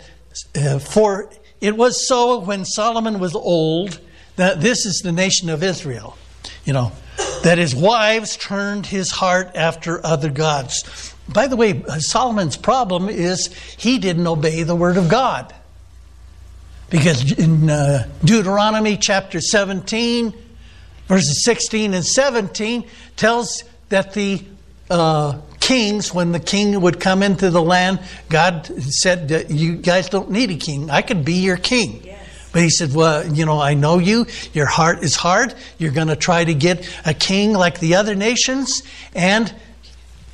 [0.54, 1.30] uh, for
[1.60, 4.00] it was so when Solomon was old
[4.36, 6.16] that this is the nation of Israel,
[6.64, 6.92] you know,
[7.42, 11.14] that his wives turned his heart after other gods.
[11.28, 15.54] By the way, uh, Solomon's problem is he didn't obey the word of God.
[16.90, 20.34] Because in uh, Deuteronomy chapter 17,
[21.08, 22.84] verses 16 and 17,
[23.16, 24.44] tells that the
[24.92, 30.30] uh, kings, when the king would come into the land, God said, You guys don't
[30.30, 30.90] need a king.
[30.90, 32.06] I could be your king.
[32.52, 34.26] But he said, Well, you know, I know you.
[34.52, 35.54] Your heart is hard.
[35.78, 38.82] You're going to try to get a king like the other nations.
[39.14, 39.52] And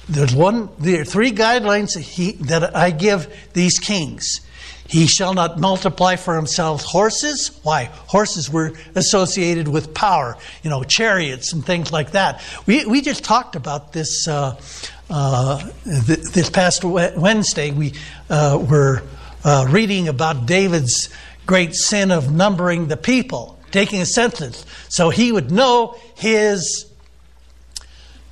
[0.09, 4.41] there's one, there are three guidelines that, he, that I give these kings.
[4.89, 7.51] He shall not multiply for himself horses.
[7.63, 7.91] Why?
[8.07, 12.43] Horses were associated with power, you know, chariots and things like that.
[12.65, 14.59] We, we just talked about this uh,
[15.11, 17.71] uh, th- this past Wednesday.
[17.71, 17.93] We
[18.31, 19.03] uh, were
[19.45, 21.11] uh, reading about David's
[21.45, 26.87] great sin of numbering the people, taking a census, so he would know his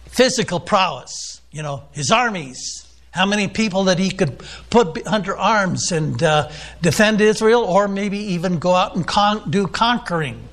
[0.07, 2.86] physical prowess, you know, his armies,
[3.17, 4.39] how many people that he could
[4.69, 6.51] put under arms and uh,
[6.83, 10.47] defend Israel, or maybe even go out and con- do conquering.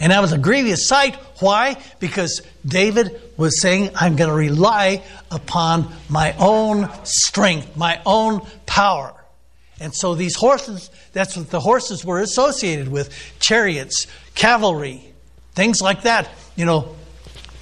[0.00, 1.14] And that was a grievous sight.
[1.38, 1.80] Why?
[2.00, 9.14] Because David was saying, I'm going to rely upon my own strength, my own power.
[9.78, 15.12] And so these horses, that's what the horses were associated with chariots, cavalry,
[15.54, 16.28] things like that.
[16.56, 16.96] You know,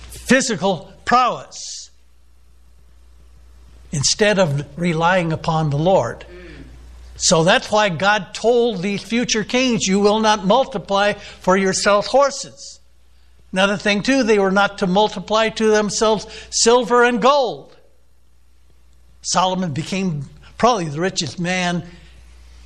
[0.08, 1.81] physical prowess
[3.92, 6.24] instead of relying upon the Lord.
[7.16, 12.80] So that's why God told these future kings, You will not multiply for yourself horses.
[13.52, 17.76] Another thing, too, they were not to multiply to themselves silver and gold.
[19.20, 20.24] Solomon became
[20.56, 21.86] probably the richest man,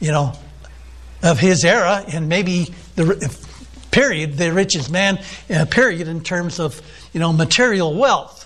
[0.01, 0.33] you know,
[1.23, 3.37] of his era, and maybe the
[3.91, 5.19] period, the richest man,
[5.51, 6.81] uh, period, in terms of,
[7.13, 8.46] you know, material wealth.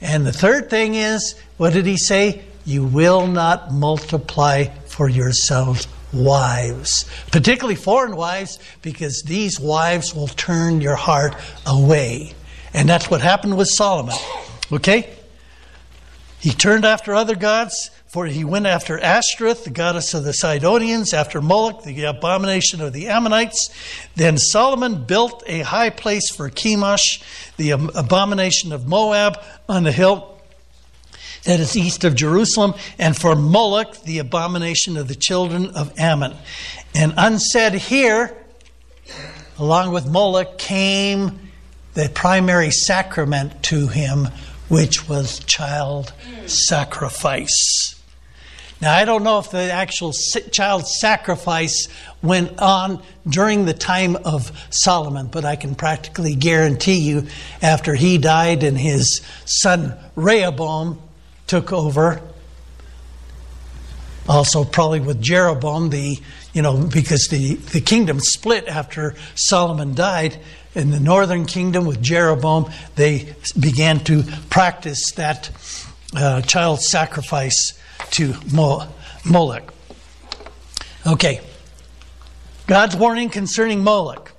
[0.00, 2.42] And the third thing is, what did he say?
[2.64, 10.80] You will not multiply for yourselves wives, particularly foreign wives, because these wives will turn
[10.80, 11.34] your heart
[11.66, 12.34] away.
[12.74, 14.16] And that's what happened with Solomon.
[14.72, 15.10] Okay?
[16.40, 21.14] He turned after other gods, for he went after Ashtoreth, the goddess of the Sidonians,
[21.14, 23.70] after Moloch, the abomination of the Ammonites.
[24.16, 27.22] Then Solomon built a high place for Chemosh,
[27.56, 30.40] the abomination of Moab, on the hill
[31.44, 36.34] that is east of Jerusalem, and for Moloch, the abomination of the children of Ammon.
[36.96, 38.36] And unsaid here,
[39.56, 41.38] along with Moloch, came
[41.94, 44.30] the primary sacrament to him,
[44.68, 46.12] which was child
[46.46, 47.99] sacrifice.
[48.80, 51.88] Now, I don't know if the actual child sacrifice
[52.22, 57.26] went on during the time of Solomon, but I can practically guarantee you
[57.60, 60.98] after he died and his son Rehoboam
[61.46, 62.22] took over,
[64.26, 66.18] also probably with Jeroboam, the
[66.52, 70.38] you know, because the, the kingdom split after Solomon died.
[70.74, 75.50] In the northern kingdom with Jeroboam, they began to practice that
[76.14, 77.79] uh, child sacrifice
[78.12, 79.72] to Moloch.
[81.06, 81.40] Okay.
[82.66, 84.32] God's warning concerning Moloch.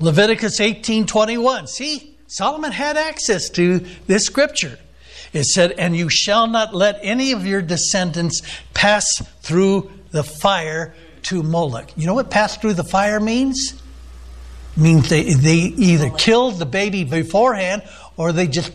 [0.00, 1.66] Leviticus 18:21.
[1.66, 4.78] See, Solomon had access to this scripture.
[5.32, 8.42] It said, "And you shall not let any of your descendants
[8.74, 9.06] pass
[9.42, 13.74] through the fire to Moloch." You know what pass through the fire means?
[14.76, 17.82] Means they they either killed the baby beforehand
[18.16, 18.72] or they just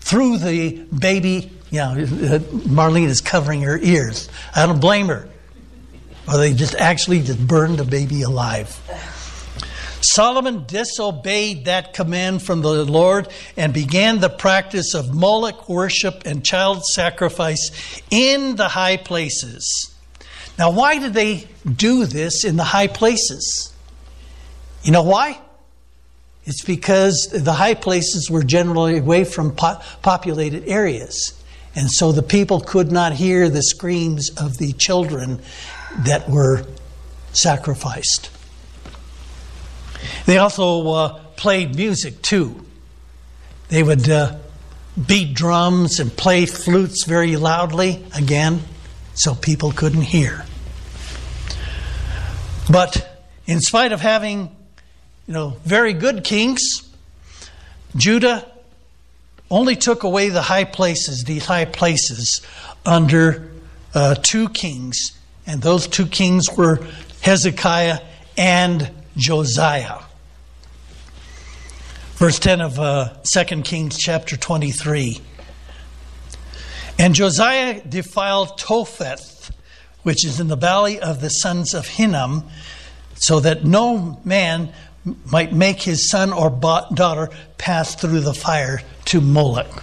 [0.00, 4.28] threw the baby you know, Marlene is covering her ears.
[4.54, 5.28] I don't blame her.
[6.28, 8.80] Or they just actually just burned the baby alive.
[10.00, 16.44] Solomon disobeyed that command from the Lord and began the practice of Moloch worship and
[16.44, 19.92] child sacrifice in the high places.
[20.58, 23.72] Now, why did they do this in the high places?
[24.82, 25.40] You know why?
[26.44, 31.35] It's because the high places were generally away from po- populated areas.
[31.76, 35.40] And so the people could not hear the screams of the children
[35.98, 36.64] that were
[37.32, 38.30] sacrificed.
[40.24, 42.64] They also uh, played music too.
[43.68, 44.38] They would uh,
[45.06, 48.62] beat drums and play flutes very loudly, again,
[49.14, 50.46] so people couldn't hear.
[52.70, 54.54] But in spite of having,
[55.26, 56.62] you know, very good kings,
[57.94, 58.50] Judah
[59.50, 62.40] only took away the high places, these high places,
[62.84, 63.50] under
[63.94, 65.12] uh, two kings.
[65.46, 66.84] And those two kings were
[67.22, 68.00] Hezekiah
[68.36, 70.00] and Josiah.
[72.16, 75.20] Verse 10 of uh, 2 Kings chapter 23.
[76.98, 79.50] And Josiah defiled Topheth,
[80.02, 82.44] which is in the valley of the sons of Hinnom,
[83.16, 84.72] so that no man
[85.30, 89.82] might make his son or daughter pass through the fire to Moloch.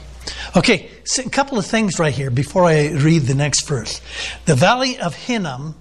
[0.56, 4.02] Okay, so a couple of things right here before I read the next verse.
[4.46, 5.76] The valley of Hinnom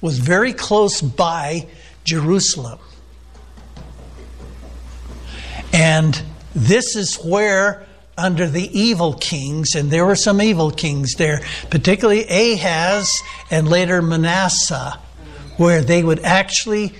[0.00, 1.66] was very close by
[2.04, 2.78] Jerusalem.
[5.72, 6.20] And
[6.54, 7.86] this is where,
[8.16, 11.40] under the evil kings, and there were some evil kings there,
[11.70, 13.12] particularly Ahaz
[13.50, 14.98] and later Manasseh,
[15.56, 16.94] where they would actually,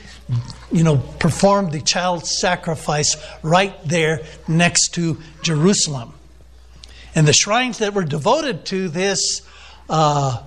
[0.72, 6.12] you know, performed the child sacrifice right there next to Jerusalem.
[7.14, 9.42] And the shrines that were devoted to this
[9.88, 10.42] uh,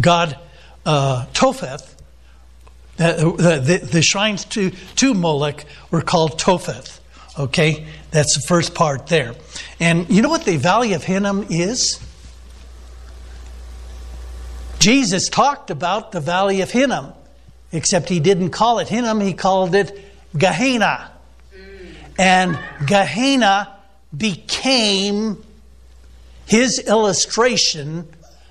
[0.00, 0.38] god
[0.84, 1.96] uh, Topheth,
[2.96, 7.00] the, the, the, shrines to, to Moloch were called Topheth.
[7.38, 9.34] Okay, that's the first part there.
[9.78, 12.00] And you know what the Valley of Hinnom is?
[14.78, 17.12] Jesus talked about the Valley of Hinnom,
[17.72, 19.98] except he didn't call it Hinnom, he called it
[20.36, 21.10] Gehenna.
[22.18, 23.76] And Gehenna
[24.16, 25.42] became
[26.46, 28.08] his illustration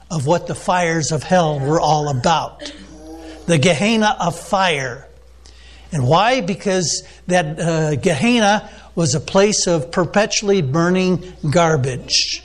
[0.10, 2.72] of what the fires of hell were all about.
[3.48, 5.08] The Gehenna of fire.
[5.92, 6.42] And why?
[6.42, 12.44] Because that uh, Gehenna was a place of perpetually burning garbage.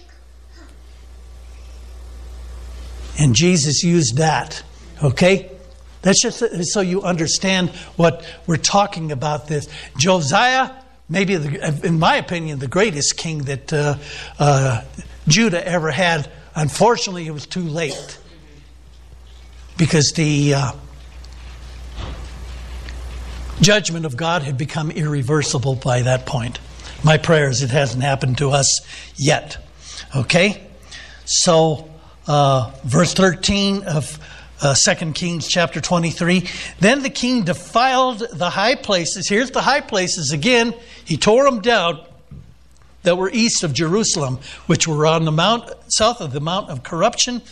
[3.18, 4.62] And Jesus used that.
[5.02, 5.51] Okay?
[6.02, 6.42] That's just
[6.72, 9.68] so you understand what we're talking about this.
[9.96, 10.70] Josiah,
[11.08, 13.96] maybe, the, in my opinion, the greatest king that uh,
[14.38, 14.82] uh,
[15.28, 16.30] Judah ever had.
[16.54, 18.18] Unfortunately, it was too late
[19.78, 20.72] because the uh,
[23.60, 26.58] judgment of God had become irreversible by that point.
[27.04, 28.80] My prayer is it hasn't happened to us
[29.16, 29.58] yet.
[30.14, 30.62] Okay?
[31.24, 31.88] So,
[32.26, 34.18] uh, verse 13 of
[34.62, 36.48] uh, 2 Kings chapter 23.
[36.80, 39.28] Then the king defiled the high places.
[39.28, 40.74] Here's the high places again.
[41.04, 42.04] He tore them down
[43.02, 46.82] that were east of Jerusalem, which were on the mount south of the mount of
[46.82, 47.42] corruption,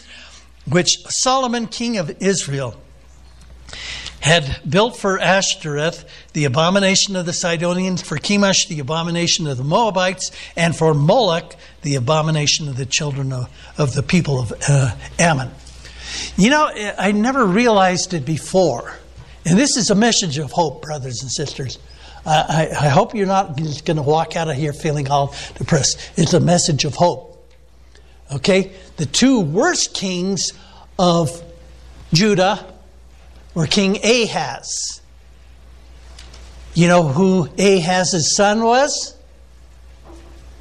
[0.68, 2.76] which Solomon, king of Israel,
[4.20, 6.04] had built for Ashtoreth,
[6.34, 11.56] the abomination of the Sidonians, for Chemosh, the abomination of the Moabites, and for Moloch,
[11.82, 13.48] the abomination of the children of,
[13.78, 15.50] of the people of uh, Ammon.
[16.36, 18.98] You know, I never realized it before.
[19.44, 21.78] And this is a message of hope, brothers and sisters.
[22.26, 25.98] I, I hope you're not just going to walk out of here feeling all depressed.
[26.16, 27.48] It's a message of hope.
[28.32, 28.72] Okay?
[28.96, 30.52] The two worst kings
[30.98, 31.42] of
[32.12, 32.66] Judah
[33.54, 35.00] were King Ahaz.
[36.74, 39.16] You know who Ahaz's son was?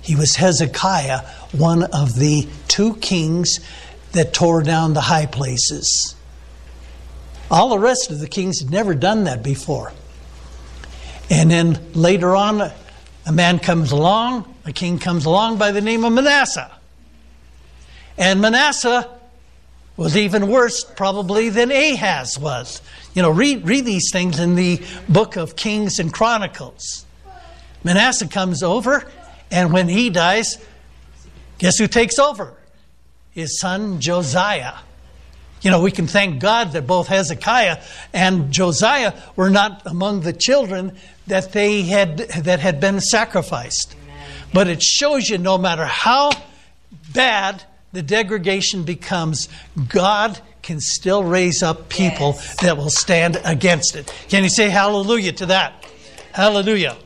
[0.01, 1.19] He was Hezekiah,
[1.51, 3.59] one of the two kings
[4.11, 6.15] that tore down the high places.
[7.51, 9.91] All the rest of the kings had never done that before.
[11.29, 12.71] And then later on,
[13.25, 16.71] a man comes along, a king comes along by the name of Manasseh.
[18.17, 19.09] And Manasseh
[19.95, 22.81] was even worse, probably, than Ahaz was.
[23.13, 27.05] You know, read, read these things in the book of Kings and Chronicles.
[27.83, 29.05] Manasseh comes over,
[29.51, 30.57] and when he dies,
[31.57, 32.53] guess who takes over?
[33.39, 34.73] His son Josiah.
[35.61, 37.81] You know, we can thank God that both Hezekiah
[38.13, 40.95] and Josiah were not among the children
[41.27, 43.95] that they had that had been sacrificed.
[44.53, 46.31] But it shows you no matter how
[47.13, 49.49] bad the degradation becomes,
[49.87, 52.61] God can still raise up people yes.
[52.61, 54.13] that will stand against it.
[54.29, 55.85] Can you say hallelujah to that?
[56.31, 56.97] Hallelujah.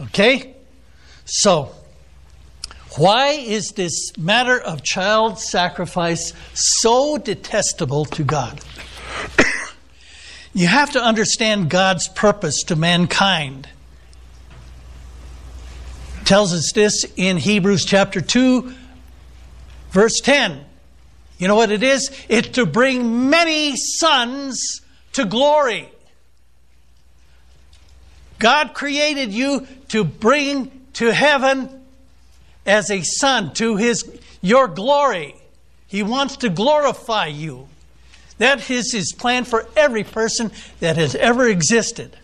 [0.00, 0.54] Okay?
[1.24, 1.74] So,
[2.96, 8.60] why is this matter of child sacrifice so detestable to God?
[10.52, 13.68] You have to understand God's purpose to mankind.
[16.20, 18.74] It tells us this in Hebrews chapter 2,
[19.90, 20.64] verse 10.
[21.38, 22.10] You know what it is?
[22.28, 24.80] It's to bring many sons
[25.12, 25.88] to glory.
[28.40, 31.79] God created you to bring to heaven
[32.70, 34.08] as a son to his
[34.40, 35.34] your glory.
[35.88, 37.66] He wants to glorify you.
[38.38, 42.16] That is his plan for every person that has ever existed.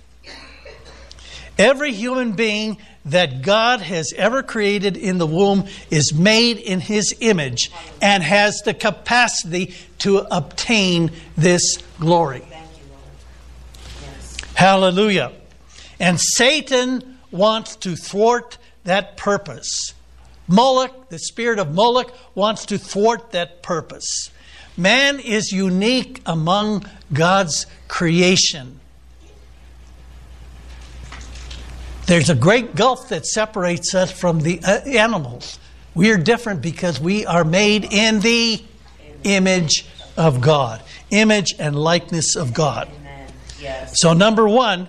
[1.59, 7.15] Every human being that God has ever created in the womb is made in his
[7.21, 12.45] image and has the capacity to obtain this glory.
[14.55, 15.33] Hallelujah.
[15.99, 19.93] And Satan wants to thwart that purpose.
[20.49, 24.31] Moloch, the spirit of Moloch, wants to thwart that purpose.
[24.77, 28.81] Man is unique among God's creation.
[32.07, 35.59] There's a great gulf that separates us from the uh, animals.
[35.95, 38.63] We are different because we are made in the
[39.25, 39.87] image
[40.17, 42.89] of God, image and likeness of God.
[43.61, 44.01] Yes.
[44.01, 44.89] So, number one,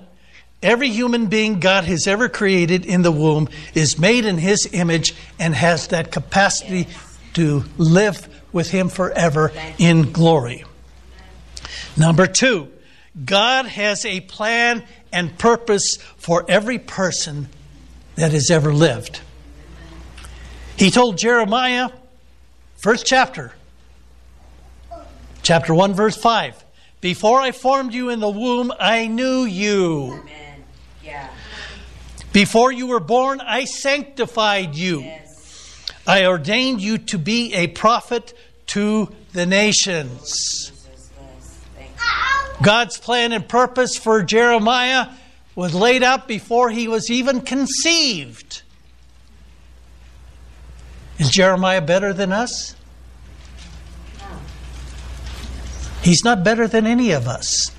[0.61, 5.15] every human being God has ever created in the womb is made in His image
[5.39, 6.87] and has that capacity
[7.33, 10.63] to live with Him forever in glory.
[11.95, 12.71] Number two,
[13.23, 17.49] God has a plan and purpose for every person
[18.15, 19.21] that has ever lived.
[20.77, 21.89] He told Jeremiah,
[22.75, 23.53] first chapter,
[25.41, 26.63] chapter 1, verse 5
[27.01, 30.19] Before I formed you in the womb, I knew you.
[30.21, 30.46] Amen.
[32.37, 34.99] Before you were born, I sanctified you.
[35.01, 35.91] Yes.
[36.05, 38.31] I ordained you to be a prophet
[38.67, 40.69] to the nations.
[40.69, 41.59] Jesus, yes.
[41.75, 42.63] Thank you.
[42.63, 45.07] God's plan and purpose for Jeremiah
[45.55, 48.61] was laid out before he was even conceived.
[51.17, 52.75] Is Jeremiah better than us?
[56.03, 57.71] He's not better than any of us.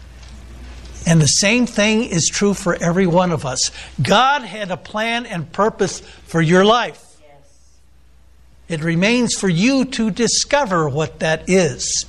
[1.08, 3.70] And the same thing is true for every one of us.
[4.00, 7.02] God had a plan and purpose for your life.
[7.22, 7.68] Yes.
[8.68, 12.04] It remains for you to discover what that is.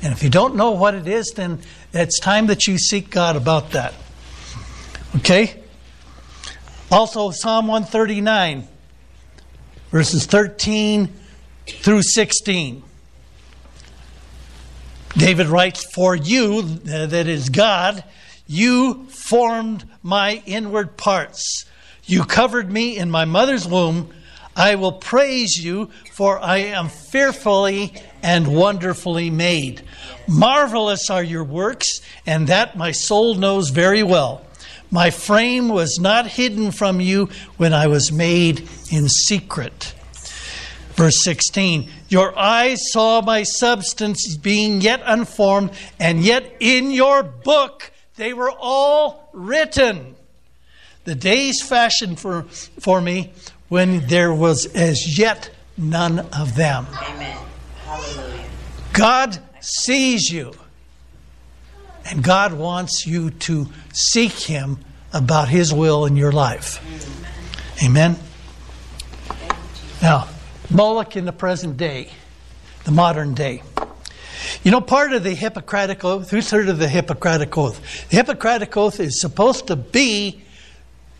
[0.00, 1.60] And if you don't know what it is, then
[1.92, 3.92] it's time that you seek God about that.
[5.16, 5.62] Okay?
[6.90, 8.66] Also, Psalm 139,
[9.90, 11.12] verses 13
[11.66, 12.82] through 16.
[15.18, 18.02] David writes, For you, that is God,
[18.46, 21.64] you formed my inward parts.
[22.04, 24.10] You covered me in my mother's womb.
[24.54, 29.82] I will praise you, for I am fearfully and wonderfully made.
[30.28, 34.44] Marvelous are your works, and that my soul knows very well.
[34.90, 39.94] My frame was not hidden from you when I was made in secret.
[40.94, 47.91] Verse 16 Your eyes saw my substance being yet unformed, and yet in your book
[48.16, 50.14] they were all written.
[51.04, 52.42] The days fashioned for,
[52.80, 53.32] for me
[53.68, 56.86] when there was as yet none of them.
[56.90, 57.38] Amen.
[57.84, 58.44] Hallelujah.
[58.92, 60.52] God sees you,
[62.04, 64.78] and God wants you to seek Him
[65.12, 66.80] about His will in your life.
[67.82, 68.16] Amen.
[70.00, 70.28] Now,
[70.68, 72.10] Moloch in the present day,
[72.84, 73.62] the modern day.
[74.62, 78.08] You know, part of the Hippocratic Oath, who's heard of the Hippocratic Oath?
[78.08, 80.42] The Hippocratic Oath is supposed to be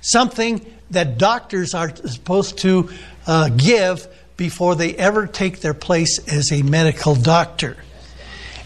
[0.01, 2.91] something that doctors are supposed to
[3.27, 4.07] uh, give
[4.37, 7.77] before they ever take their place as a medical doctor.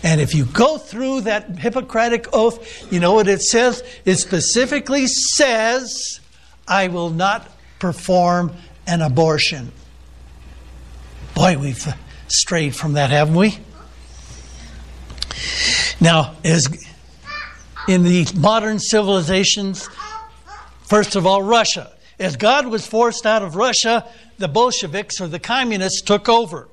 [0.02, 3.82] And if you go through that Hippocratic Oath, you know what it says?
[4.04, 6.20] It specifically says,
[6.68, 8.52] I will not perform
[8.86, 9.72] an abortion.
[11.34, 11.86] Boy, we've
[12.28, 13.58] strayed from that, haven't we?
[16.00, 16.66] Now, as
[17.88, 19.88] in the modern civilizations,
[20.84, 21.92] first of all, Russia.
[22.18, 24.06] As God was forced out of Russia,
[24.38, 26.68] the Bolsheviks or the communists took over.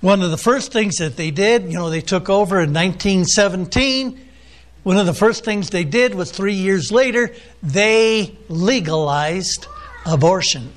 [0.00, 4.20] One of the first things that they did, you know, they took over in 1917.
[4.82, 9.66] One of the first things they did was three years later, they legalized
[10.04, 10.72] abortion.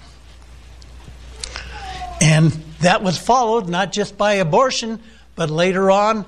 [2.21, 5.01] And that was followed not just by abortion,
[5.39, 6.25] but later on,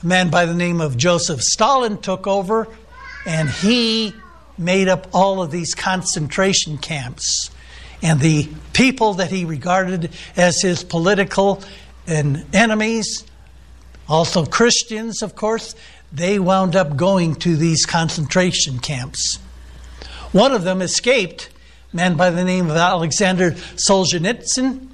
[0.00, 2.68] a man by the name of Joseph Stalin took over
[3.26, 4.14] and he
[4.56, 7.50] made up all of these concentration camps.
[8.00, 11.64] And the people that he regarded as his political
[12.06, 13.24] and enemies,
[14.08, 15.74] also Christians, of course,
[16.12, 19.40] they wound up going to these concentration camps.
[20.30, 21.50] One of them escaped,
[21.92, 24.86] a man by the name of Alexander Solzhenitsyn,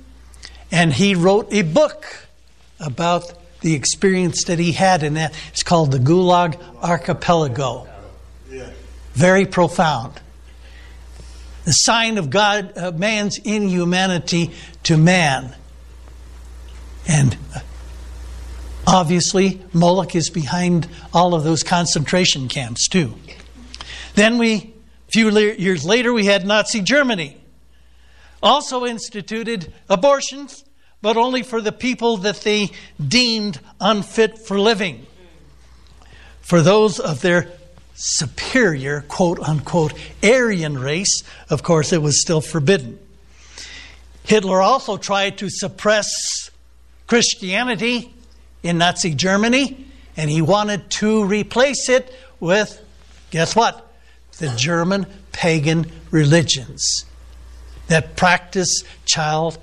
[0.72, 2.28] and he wrote a book
[2.81, 5.35] about the experience that he had in that.
[5.49, 7.89] It's called the Gulag Archipelago.
[9.14, 10.20] Very profound.
[11.64, 14.53] The sign of God, uh, man's inhumanity
[14.85, 15.57] to man.
[17.09, 17.59] And uh,
[18.87, 23.16] obviously, Moloch is behind all of those concentration camps, too.
[24.14, 24.72] Then we,
[25.09, 27.37] a few le- years later, we had Nazi Germany.
[28.41, 30.64] Also instituted abortions,
[31.01, 32.71] but only for the people that they
[33.05, 35.07] deemed unfit for living.
[36.41, 37.49] For those of their
[37.95, 39.93] superior, quote unquote,
[40.23, 42.99] Aryan race, of course, it was still forbidden.
[44.25, 46.51] Hitler also tried to suppress
[47.07, 48.13] Christianity
[48.63, 49.87] in Nazi Germany,
[50.17, 52.85] and he wanted to replace it with,
[53.31, 53.91] guess what?
[54.39, 57.05] The German pagan religions
[57.89, 59.59] that practice child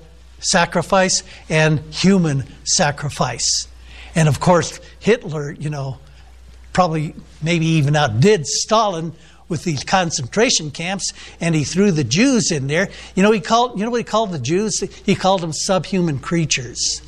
[0.46, 3.68] sacrifice and human sacrifice.
[4.14, 5.98] And of course, Hitler, you know,
[6.72, 9.12] probably maybe even outdid Stalin
[9.48, 12.88] with these concentration camps, and he threw the Jews in there.
[13.14, 14.80] You know, he called you know what he called the Jews?
[15.04, 17.02] He called them subhuman creatures.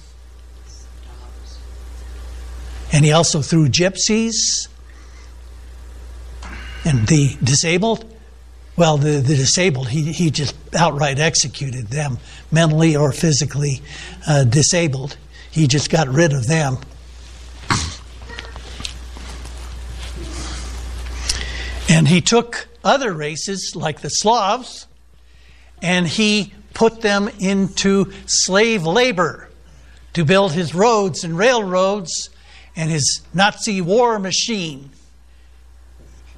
[2.92, 4.68] And he also threw gypsies
[6.84, 8.04] and the disabled.
[8.78, 12.18] Well, the, the disabled, he, he just outright executed them,
[12.52, 13.82] mentally or physically
[14.24, 15.16] uh, disabled.
[15.50, 16.78] He just got rid of them.
[21.88, 24.86] And he took other races, like the Slavs,
[25.82, 29.48] and he put them into slave labor
[30.12, 32.30] to build his roads and railroads
[32.76, 34.90] and his Nazi war machine.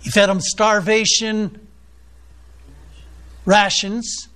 [0.01, 1.67] He fed them starvation
[3.45, 4.29] rations,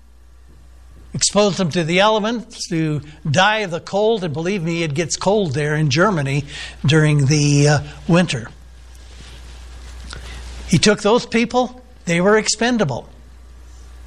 [1.12, 3.00] exposed them to the elements to
[3.30, 6.44] die of the cold, and believe me, it gets cold there in Germany
[6.84, 7.78] during the uh,
[8.08, 8.48] winter.
[10.68, 13.08] He took those people, they were expendable.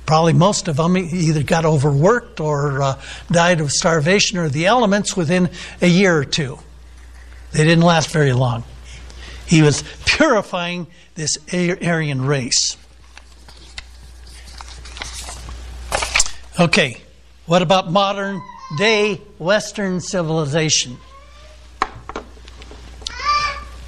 [0.05, 5.17] Probably most of them either got overworked or uh, died of starvation or the elements
[5.17, 5.49] within
[5.81, 6.59] a year or two.
[7.51, 8.63] They didn't last very long.
[9.45, 12.77] He was purifying this Aryan race.
[16.59, 16.97] Okay,
[17.45, 18.41] what about modern
[18.79, 20.97] day Western civilization?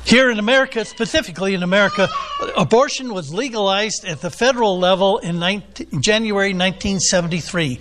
[0.05, 2.09] Here in America, specifically in America,
[2.55, 7.79] abortion was legalized at the federal level in 19, January 1973,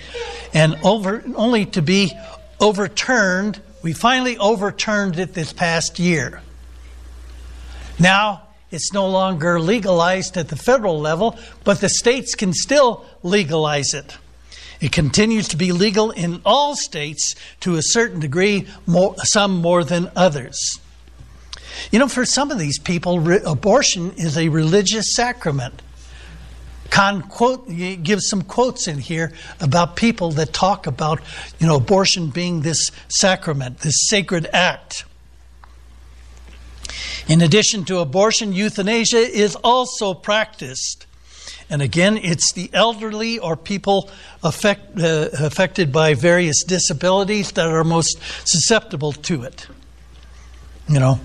[0.54, 2.10] and over, only to be
[2.58, 3.60] overturned.
[3.82, 6.40] We finally overturned it this past year.
[7.98, 13.92] Now, it's no longer legalized at the federal level, but the states can still legalize
[13.92, 14.16] it.
[14.80, 19.82] It continues to be legal in all states to a certain degree, more, some more
[19.82, 20.78] than others.
[21.90, 25.82] You know, for some of these people, re- abortion is a religious sacrament.
[26.90, 31.20] Cahn quote gives some quotes in here about people that talk about,
[31.58, 35.04] you know, abortion being this sacrament, this sacred act.
[37.26, 41.06] In addition to abortion, euthanasia is also practiced.
[41.70, 44.10] And again, it's the elderly or people
[44.42, 49.66] affect, uh, affected by various disabilities that are most susceptible to it.
[50.88, 51.20] You know,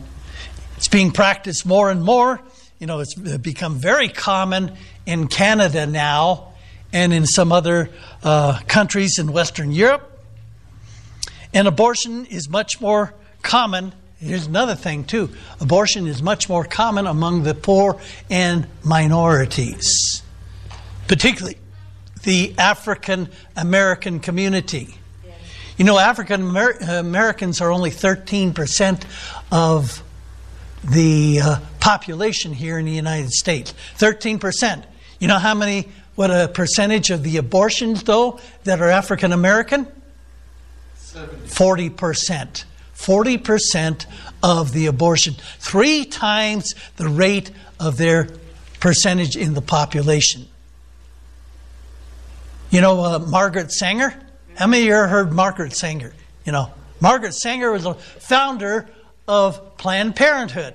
[0.75, 2.41] it's being practiced more and more.
[2.79, 4.75] You know, it's become very common
[5.05, 6.53] in Canada now
[6.91, 7.89] and in some other
[8.23, 10.09] uh, countries in Western Europe.
[11.53, 13.93] And abortion is much more common.
[14.19, 15.29] Here's another thing, too
[15.59, 20.22] abortion is much more common among the poor and minorities,
[21.07, 21.57] particularly
[22.23, 24.95] the African American community.
[25.77, 29.03] You know, African Americans are only 13%
[29.51, 30.03] of
[30.83, 33.73] the uh, population here in the United States.
[33.97, 34.83] 13%.
[35.19, 39.87] You know how many, what a percentage of the abortions, though, that are African American?
[41.13, 42.65] 40%.
[42.95, 44.05] 40%
[44.41, 45.35] of the abortion.
[45.59, 48.29] Three times the rate of their
[48.79, 50.47] percentage in the population.
[52.73, 54.19] You know uh, Margaret Sanger?
[54.55, 56.11] How many of you heard Margaret Sanger?
[56.43, 58.89] You know, Margaret Sanger was a founder
[59.27, 60.73] of Planned Parenthood.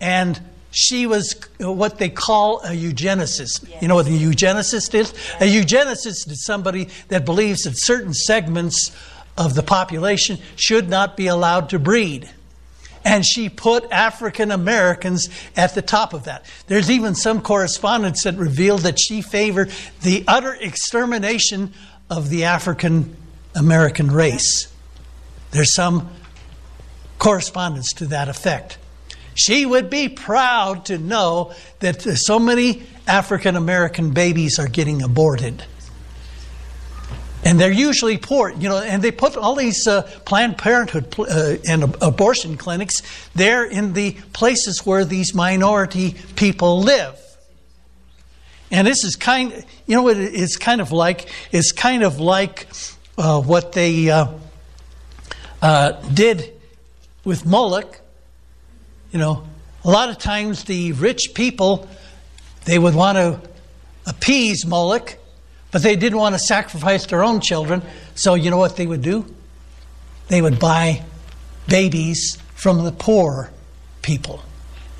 [0.00, 0.40] And
[0.70, 3.68] she was what they call a eugenicist.
[3.68, 3.82] Yes.
[3.82, 5.10] You know what a eugenicist is?
[5.40, 8.92] A eugenicist is somebody that believes that certain segments
[9.36, 12.30] of the population should not be allowed to breed.
[13.04, 16.46] And she put African Americans at the top of that.
[16.66, 19.70] There's even some correspondence that revealed that she favored
[20.02, 21.74] the utter extermination
[22.08, 23.16] of the African
[23.54, 24.72] American race.
[25.50, 26.10] There's some
[27.18, 28.78] correspondence to that effect.
[29.34, 35.64] She would be proud to know that so many African American babies are getting aborted.
[37.44, 41.56] And they're usually poor, you know, and they put all these uh, Planned Parenthood uh,
[41.68, 43.02] and abortion clinics
[43.34, 47.20] there in the places where these minority people live.
[48.70, 49.52] And this is kind,
[49.86, 51.28] you know it's kind of like?
[51.52, 52.66] It's kind of like
[53.18, 54.28] uh, what they uh,
[55.60, 56.50] uh, did
[57.24, 58.00] with Moloch.
[59.12, 59.44] You know,
[59.84, 61.88] a lot of times the rich people,
[62.64, 63.40] they would want to
[64.06, 65.18] appease Moloch
[65.74, 67.82] But they didn't want to sacrifice their own children,
[68.14, 69.26] so you know what they would do?
[70.28, 71.02] They would buy
[71.66, 73.50] babies from the poor
[74.00, 74.40] people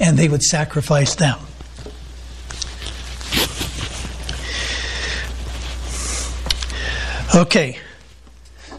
[0.00, 1.38] and they would sacrifice them.
[7.36, 7.78] Okay,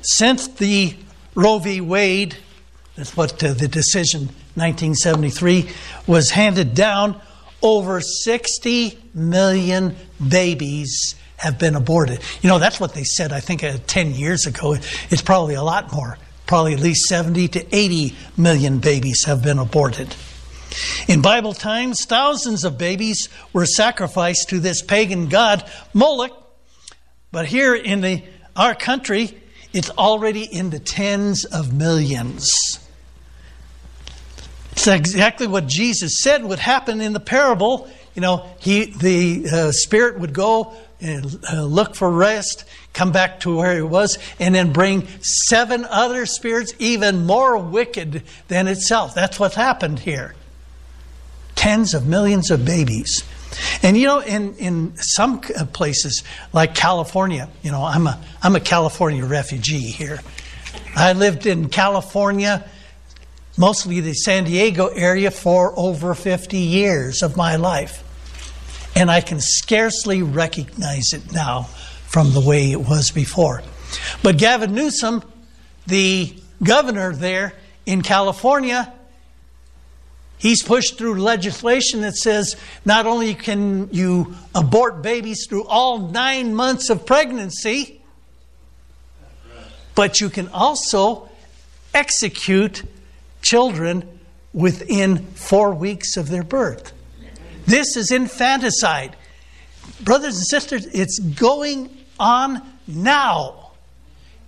[0.01, 0.97] since the
[1.33, 1.79] Roe v.
[1.79, 2.35] Wade,
[2.97, 4.23] that's what uh, the decision
[4.55, 5.69] 1973
[6.07, 7.21] was handed down,
[7.61, 9.95] over 60 million
[10.27, 12.19] babies have been aborted.
[12.41, 14.75] You know, that's what they said, I think, uh, 10 years ago.
[15.09, 16.17] It's probably a lot more.
[16.47, 20.15] Probably at least 70 to 80 million babies have been aborted.
[21.07, 26.31] In Bible times, thousands of babies were sacrificed to this pagan god, Moloch.
[27.31, 28.23] But here in the,
[28.55, 29.37] our country,
[29.73, 32.79] it's already in the tens of millions.
[34.71, 37.89] It's exactly what Jesus said would happen in the parable.
[38.13, 40.73] You know, he, the uh, spirit would go
[41.03, 46.25] Uh, look for rest, come back to where he was, and then bring seven other
[46.25, 49.13] spirits even more wicked than itself.
[49.13, 50.35] That's what happened here
[51.65, 53.23] tens of millions of babies.
[53.81, 56.23] And you know, in, in some uh, places
[56.53, 60.19] like California, you know, I'm a, I'm a California refugee here.
[60.95, 62.69] I lived in California,
[63.57, 68.03] mostly the San Diego area, for over 50 years of my life.
[68.95, 71.63] And I can scarcely recognize it now
[72.07, 73.61] from the way it was before.
[74.23, 75.23] But Gavin Newsom,
[75.85, 76.33] the
[76.63, 77.53] governor there
[77.85, 78.91] in California,
[80.37, 86.53] He's pushed through legislation that says not only can you abort babies through all nine
[86.53, 88.01] months of pregnancy,
[89.95, 91.29] but you can also
[91.93, 92.83] execute
[93.41, 94.19] children
[94.53, 96.91] within four weeks of their birth.
[97.65, 99.15] This is infanticide.
[100.01, 101.89] Brothers and sisters, it's going
[102.19, 103.71] on now.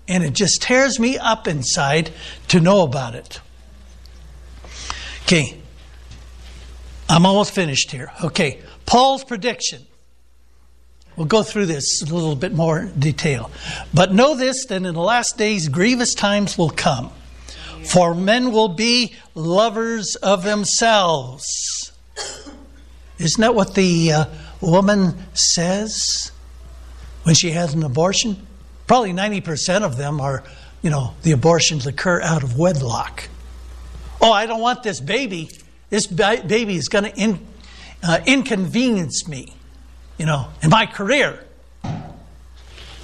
[0.08, 2.12] And it just tears me up inside
[2.50, 3.42] to know about it.
[5.24, 5.60] Okay,
[7.10, 8.12] I'm almost finished here.
[8.24, 9.86] Okay, Paul's prediction.
[11.18, 13.52] We'll go through this a little bit more detail.
[13.94, 17.12] But know this that in the last days grievous times will come.
[17.84, 21.92] For men will be lovers of themselves.
[23.20, 24.26] Isn't that what the uh,
[24.62, 26.32] woman says
[27.24, 28.46] when she has an abortion?
[28.86, 30.44] Probably 90% of them are,
[30.82, 33.28] you know, the abortions occur out of wedlock.
[34.22, 35.50] Oh, I don't want this baby.
[35.90, 37.46] This baby is going to in,
[38.04, 39.54] uh, inconvenience me,
[40.18, 41.44] you know, in my career.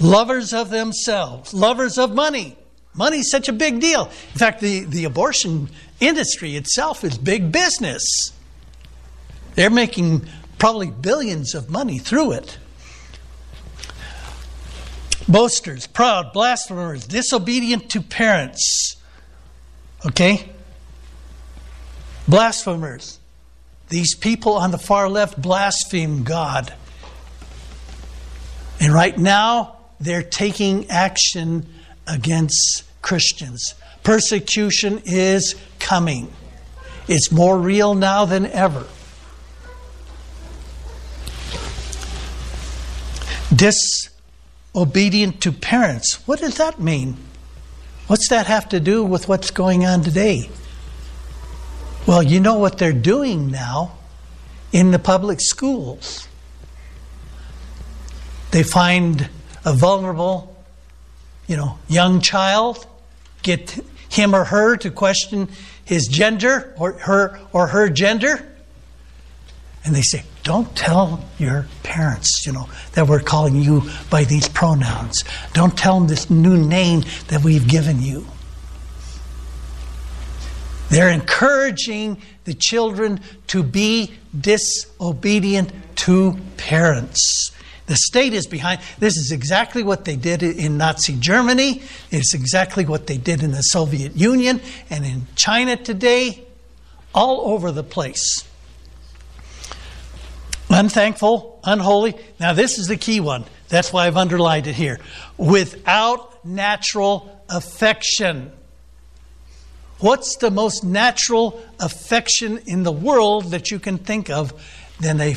[0.00, 2.56] Lovers of themselves, lovers of money.
[2.94, 4.06] Money's such a big deal.
[4.06, 5.68] In fact, the, the abortion
[6.00, 8.32] industry itself is big business.
[9.54, 10.26] They're making
[10.58, 12.58] probably billions of money through it.
[15.28, 18.96] Boasters, proud, blasphemers, disobedient to parents.
[20.06, 20.50] Okay?
[22.28, 23.18] Blasphemers.
[23.88, 26.72] These people on the far left blaspheme God.
[28.80, 31.66] And right now, they're taking action
[32.06, 33.74] against Christians.
[34.02, 36.30] Persecution is coming.
[37.08, 38.86] It's more real now than ever.
[43.54, 46.26] Disobedient to parents.
[46.26, 47.16] What does that mean?
[48.06, 50.50] What's that have to do with what's going on today?
[52.06, 53.96] Well, you know what they're doing now
[54.72, 56.28] in the public schools.
[58.50, 59.28] They find
[59.64, 60.54] a vulnerable,
[61.46, 62.86] you know, young child,
[63.42, 63.78] get
[64.10, 65.48] him or her to question
[65.84, 68.46] his gender or her or her gender.
[69.84, 74.48] And they say, don't tell your parents, you know, that we're calling you by these
[74.48, 75.24] pronouns.
[75.52, 78.26] Don't tell them this new name that we've given you.
[80.88, 87.50] They're encouraging the children to be disobedient to parents.
[87.86, 88.80] The state is behind.
[88.98, 91.82] This is exactly what they did in Nazi Germany.
[92.10, 96.46] It's exactly what they did in the Soviet Union and in China today,
[97.14, 98.44] all over the place.
[100.70, 102.16] Unthankful, unholy.
[102.40, 103.44] Now, this is the key one.
[103.68, 104.98] That's why I've underlined it here.
[105.36, 108.52] Without natural affection.
[109.98, 114.52] What's the most natural affection in the world that you can think of
[115.00, 115.34] than a,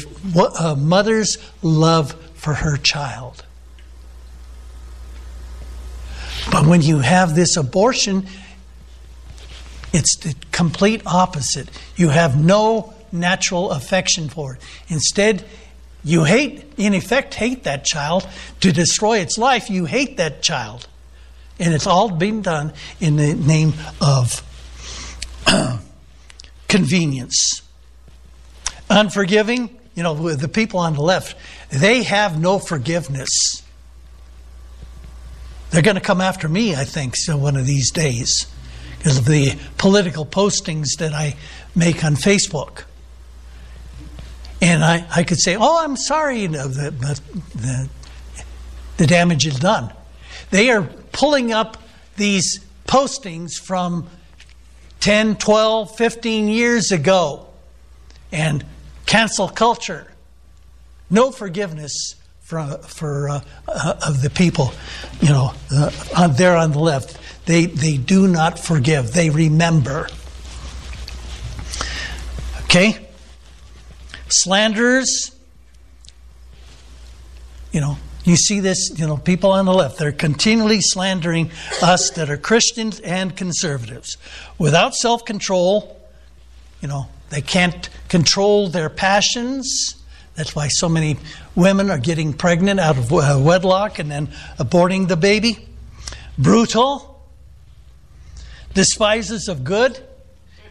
[0.60, 3.46] a mother's love for her child?
[6.52, 8.28] But when you have this abortion,
[9.94, 11.70] it's the complete opposite.
[11.96, 14.62] You have no natural affection for it.
[14.88, 15.44] Instead,
[16.04, 18.26] You hate, in effect, hate that child.
[18.62, 20.88] To destroy its life, you hate that child.
[21.60, 24.42] And it's all being done in the name of
[26.70, 27.62] convenience.
[28.90, 31.36] Unforgiving, you know, the people on the left,
[31.72, 33.64] they have no forgiveness.
[35.72, 38.48] They're going to come after me, I think, so one of these days
[38.98, 41.36] because of the political postings that I
[41.76, 42.84] make on Facebook.
[44.62, 47.22] And I, I could say, oh, I'm sorry, you know, the, but
[47.54, 47.90] the,
[48.98, 49.94] the damage is done.
[50.50, 51.78] They are pulling up
[52.16, 54.08] these postings from
[55.00, 57.48] 10, 12, 15 years ago
[58.32, 58.66] and
[59.06, 60.08] cancel culture.
[61.10, 64.74] No forgiveness for, for uh, uh, of the people,
[65.22, 67.18] you know, uh, on, there on the left.
[67.46, 70.08] They, they do not forgive, they remember.
[72.64, 73.07] Okay?
[74.30, 75.32] Slanderers,
[77.72, 81.50] you know, you see this, you know, people on the left, they're continually slandering
[81.82, 84.18] us that are Christians and conservatives.
[84.58, 85.98] Without self control,
[86.82, 89.96] you know, they can't control their passions.
[90.36, 91.18] That's why so many
[91.56, 94.28] women are getting pregnant out of uh, wedlock and then
[94.60, 95.68] aborting the baby.
[96.38, 97.24] Brutal,
[98.74, 100.04] despises of good.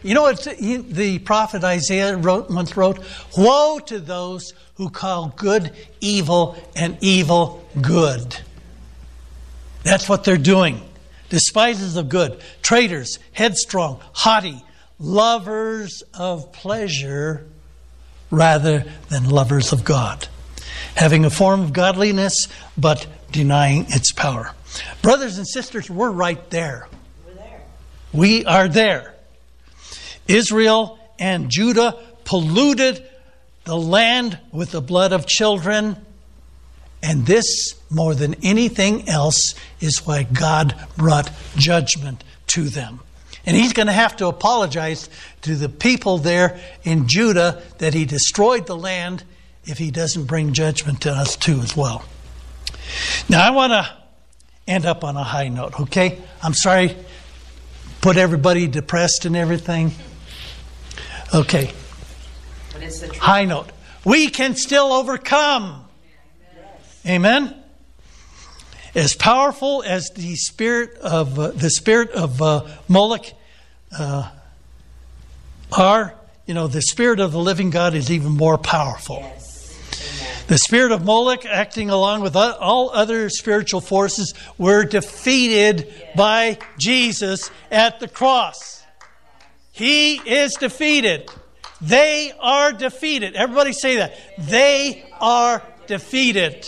[0.03, 2.99] You know what the prophet Isaiah wrote, once wrote?
[3.37, 5.71] Woe to those who call good
[6.01, 8.39] evil and evil good.
[9.83, 10.81] That's what they're doing.
[11.29, 14.63] Despisers of good, traitors, headstrong, haughty,
[14.99, 17.45] lovers of pleasure
[18.31, 20.27] rather than lovers of God,
[20.95, 24.53] having a form of godliness but denying its power.
[25.01, 26.87] Brothers and sisters, we're right there.
[28.13, 29.16] We are there.
[30.27, 33.03] Israel and Judah polluted
[33.63, 35.97] the land with the blood of children.
[37.03, 43.01] And this, more than anything else, is why God brought judgment to them.
[43.45, 45.09] And he's going to have to apologize
[45.43, 49.23] to the people there in Judah that he destroyed the land
[49.65, 52.03] if he doesn't bring judgment to us too as well.
[53.29, 53.89] Now, I want to
[54.67, 56.21] end up on a high note, okay?
[56.41, 56.95] I'm sorry
[58.01, 59.91] put everybody depressed and everything.
[61.33, 61.71] Okay.
[63.19, 63.69] High note.
[64.05, 65.85] We can still overcome.
[67.05, 67.55] Amen.
[68.95, 73.25] As powerful as the spirit of uh, the spirit of uh, Moloch
[73.97, 74.31] uh,
[75.71, 76.15] are,
[76.45, 79.19] you know, the spirit of the living God is even more powerful.
[79.19, 79.47] Yes.
[80.47, 87.51] The spirit of Moloch, acting along with all other spiritual forces, were defeated by Jesus
[87.69, 88.76] at the cross.
[89.77, 91.29] He is defeated.
[91.79, 93.35] They are defeated.
[93.35, 94.17] Everybody say that.
[94.37, 96.67] They are defeated.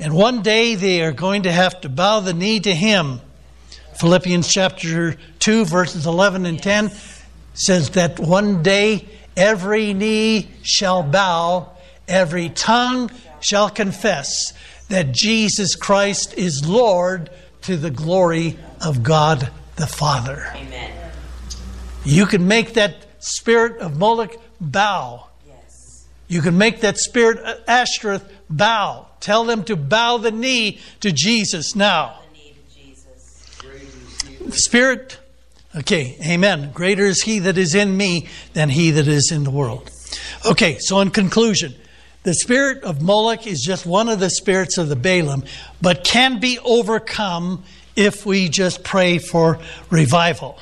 [0.00, 3.20] And one day they are going to have to bow the knee to Him.
[3.98, 6.90] Philippians chapter 2, verses 11 and 10
[7.54, 11.70] says that one day every knee shall bow
[12.08, 13.10] every tongue
[13.40, 14.52] shall confess
[14.88, 17.30] that Jesus Christ is Lord
[17.62, 20.50] to the glory of God the Father.
[20.54, 20.97] Amen.
[22.08, 25.26] You can make that spirit of Moloch bow.
[25.46, 26.06] Yes.
[26.26, 29.08] You can make that spirit of Ashtoreth bow.
[29.20, 32.20] Tell them to bow the knee to Jesus now.
[34.40, 35.18] The spirit,
[35.76, 36.70] okay, amen.
[36.72, 39.90] Greater is he that is in me than he that is in the world.
[40.46, 41.74] Okay, so in conclusion,
[42.22, 45.46] the spirit of Moloch is just one of the spirits of the Baalim,
[45.82, 47.64] but can be overcome
[47.96, 49.58] if we just pray for
[49.90, 50.58] revival.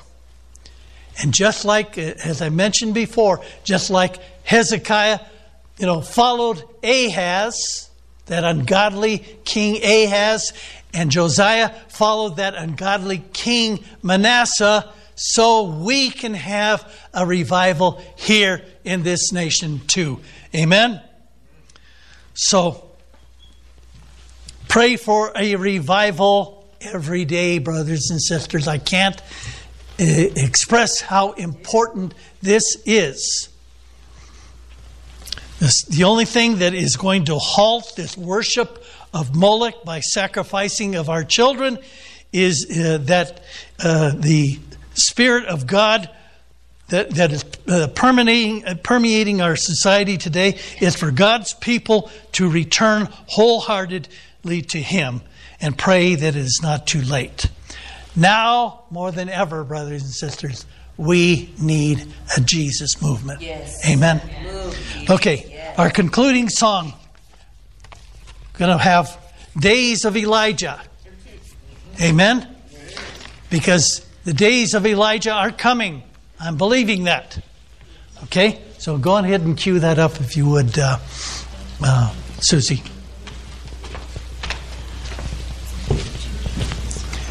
[1.18, 5.20] And just like, as I mentioned before, just like Hezekiah,
[5.78, 7.90] you know, followed Ahaz,
[8.26, 10.52] that ungodly king Ahaz,
[10.92, 19.02] and Josiah followed that ungodly king Manasseh, so we can have a revival here in
[19.02, 20.20] this nation too.
[20.54, 21.00] Amen?
[22.34, 22.90] So,
[24.68, 28.68] pray for a revival every day, brothers and sisters.
[28.68, 29.24] I can't uh,
[29.98, 33.48] express how important this is.
[35.58, 38.84] This, the only thing that is going to halt this worship
[39.14, 41.78] of Moloch by sacrificing of our children
[42.32, 43.42] is uh, that
[43.82, 44.58] uh, the
[44.94, 46.10] Spirit of God
[46.88, 53.08] that, that is uh, permeating, permeating our society today is for God's people to return
[53.26, 55.22] wholeheartedly to Him
[55.60, 57.48] and pray that it is not too late.
[58.16, 62.06] Now, more than ever, brothers and sisters, we need
[62.36, 63.42] a Jesus movement.
[63.42, 63.86] Yes.
[63.88, 64.20] Amen.
[64.42, 65.78] Move, Okay, yes.
[65.78, 66.94] Our concluding song.
[68.54, 69.18] Going to have
[69.58, 70.80] Days of Elijah.
[72.00, 72.46] Amen?
[73.48, 76.02] Because the days of Elijah are coming.
[76.38, 77.42] I'm believing that.
[78.24, 78.60] Okay?
[78.76, 80.98] So go ahead and cue that up if you would, uh,
[81.82, 82.82] uh, Susie.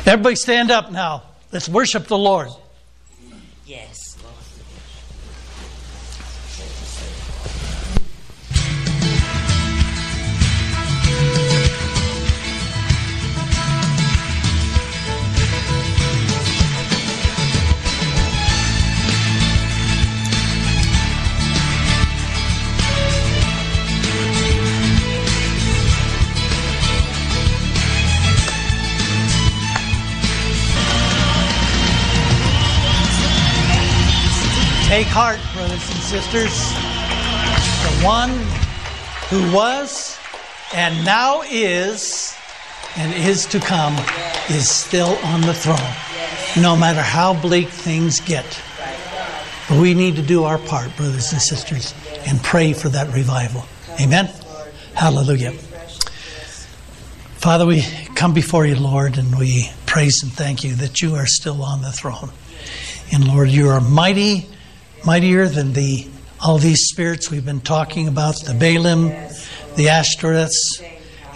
[0.08, 1.24] Everybody stand up now.
[1.52, 2.50] Let's worship the Lord.
[34.96, 36.70] Take heart, brothers and sisters.
[37.84, 38.30] The one
[39.28, 40.18] who was
[40.74, 42.34] and now is
[42.96, 43.94] and is to come
[44.50, 48.46] is still on the throne, no matter how bleak things get.
[49.68, 51.94] But we need to do our part, brothers and sisters,
[52.26, 53.66] and pray for that revival.
[54.00, 54.30] Amen?
[54.94, 55.52] Hallelujah.
[57.42, 57.82] Father, we
[58.16, 61.82] come before you, Lord, and we praise and thank you that you are still on
[61.82, 62.30] the throne.
[63.12, 64.48] And Lord, you are mighty,
[65.06, 66.08] mightier than the
[66.42, 69.10] all these spirits we've been talking about, the Baalim,
[69.76, 70.84] the Ashtoreths,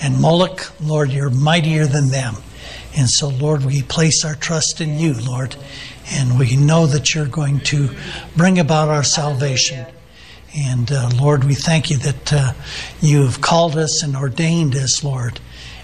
[0.02, 0.72] and Moloch.
[0.82, 2.36] Lord, you're mightier than them.
[2.98, 5.56] And so, Lord, we place our trust in you, Lord,
[6.12, 7.90] and we know that you're going to
[8.36, 9.86] bring about our salvation.
[10.58, 12.54] And uh, Lord, we thank you that uh,
[13.02, 15.40] you have called us and ordained us, Lord,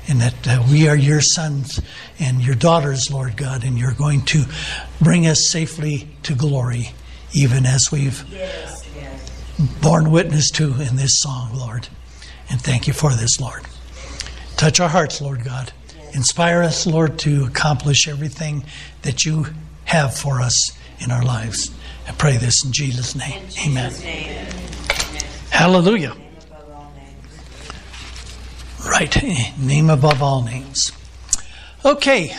[0.08, 1.80] and that uh, we are your sons
[2.20, 4.46] and your daughters, Lord God, and you're going to
[5.02, 6.94] bring us safely to glory,
[7.36, 8.24] even as we've
[9.82, 11.90] borne witness to in this song, Lord.
[12.50, 13.64] And thank you for this, Lord.
[14.58, 15.72] Touch our hearts, Lord God.
[16.14, 18.64] Inspire us, Lord, to accomplish everything
[19.02, 19.48] that you
[19.84, 21.72] have for us in our lives.
[22.08, 23.42] I pray this in Jesus' name.
[23.66, 23.92] Amen.
[24.00, 24.48] Name.
[25.50, 26.14] Hallelujah.
[26.14, 28.88] Name above all names.
[28.88, 29.58] Right.
[29.60, 30.92] Name above all names.
[31.84, 32.34] Okay.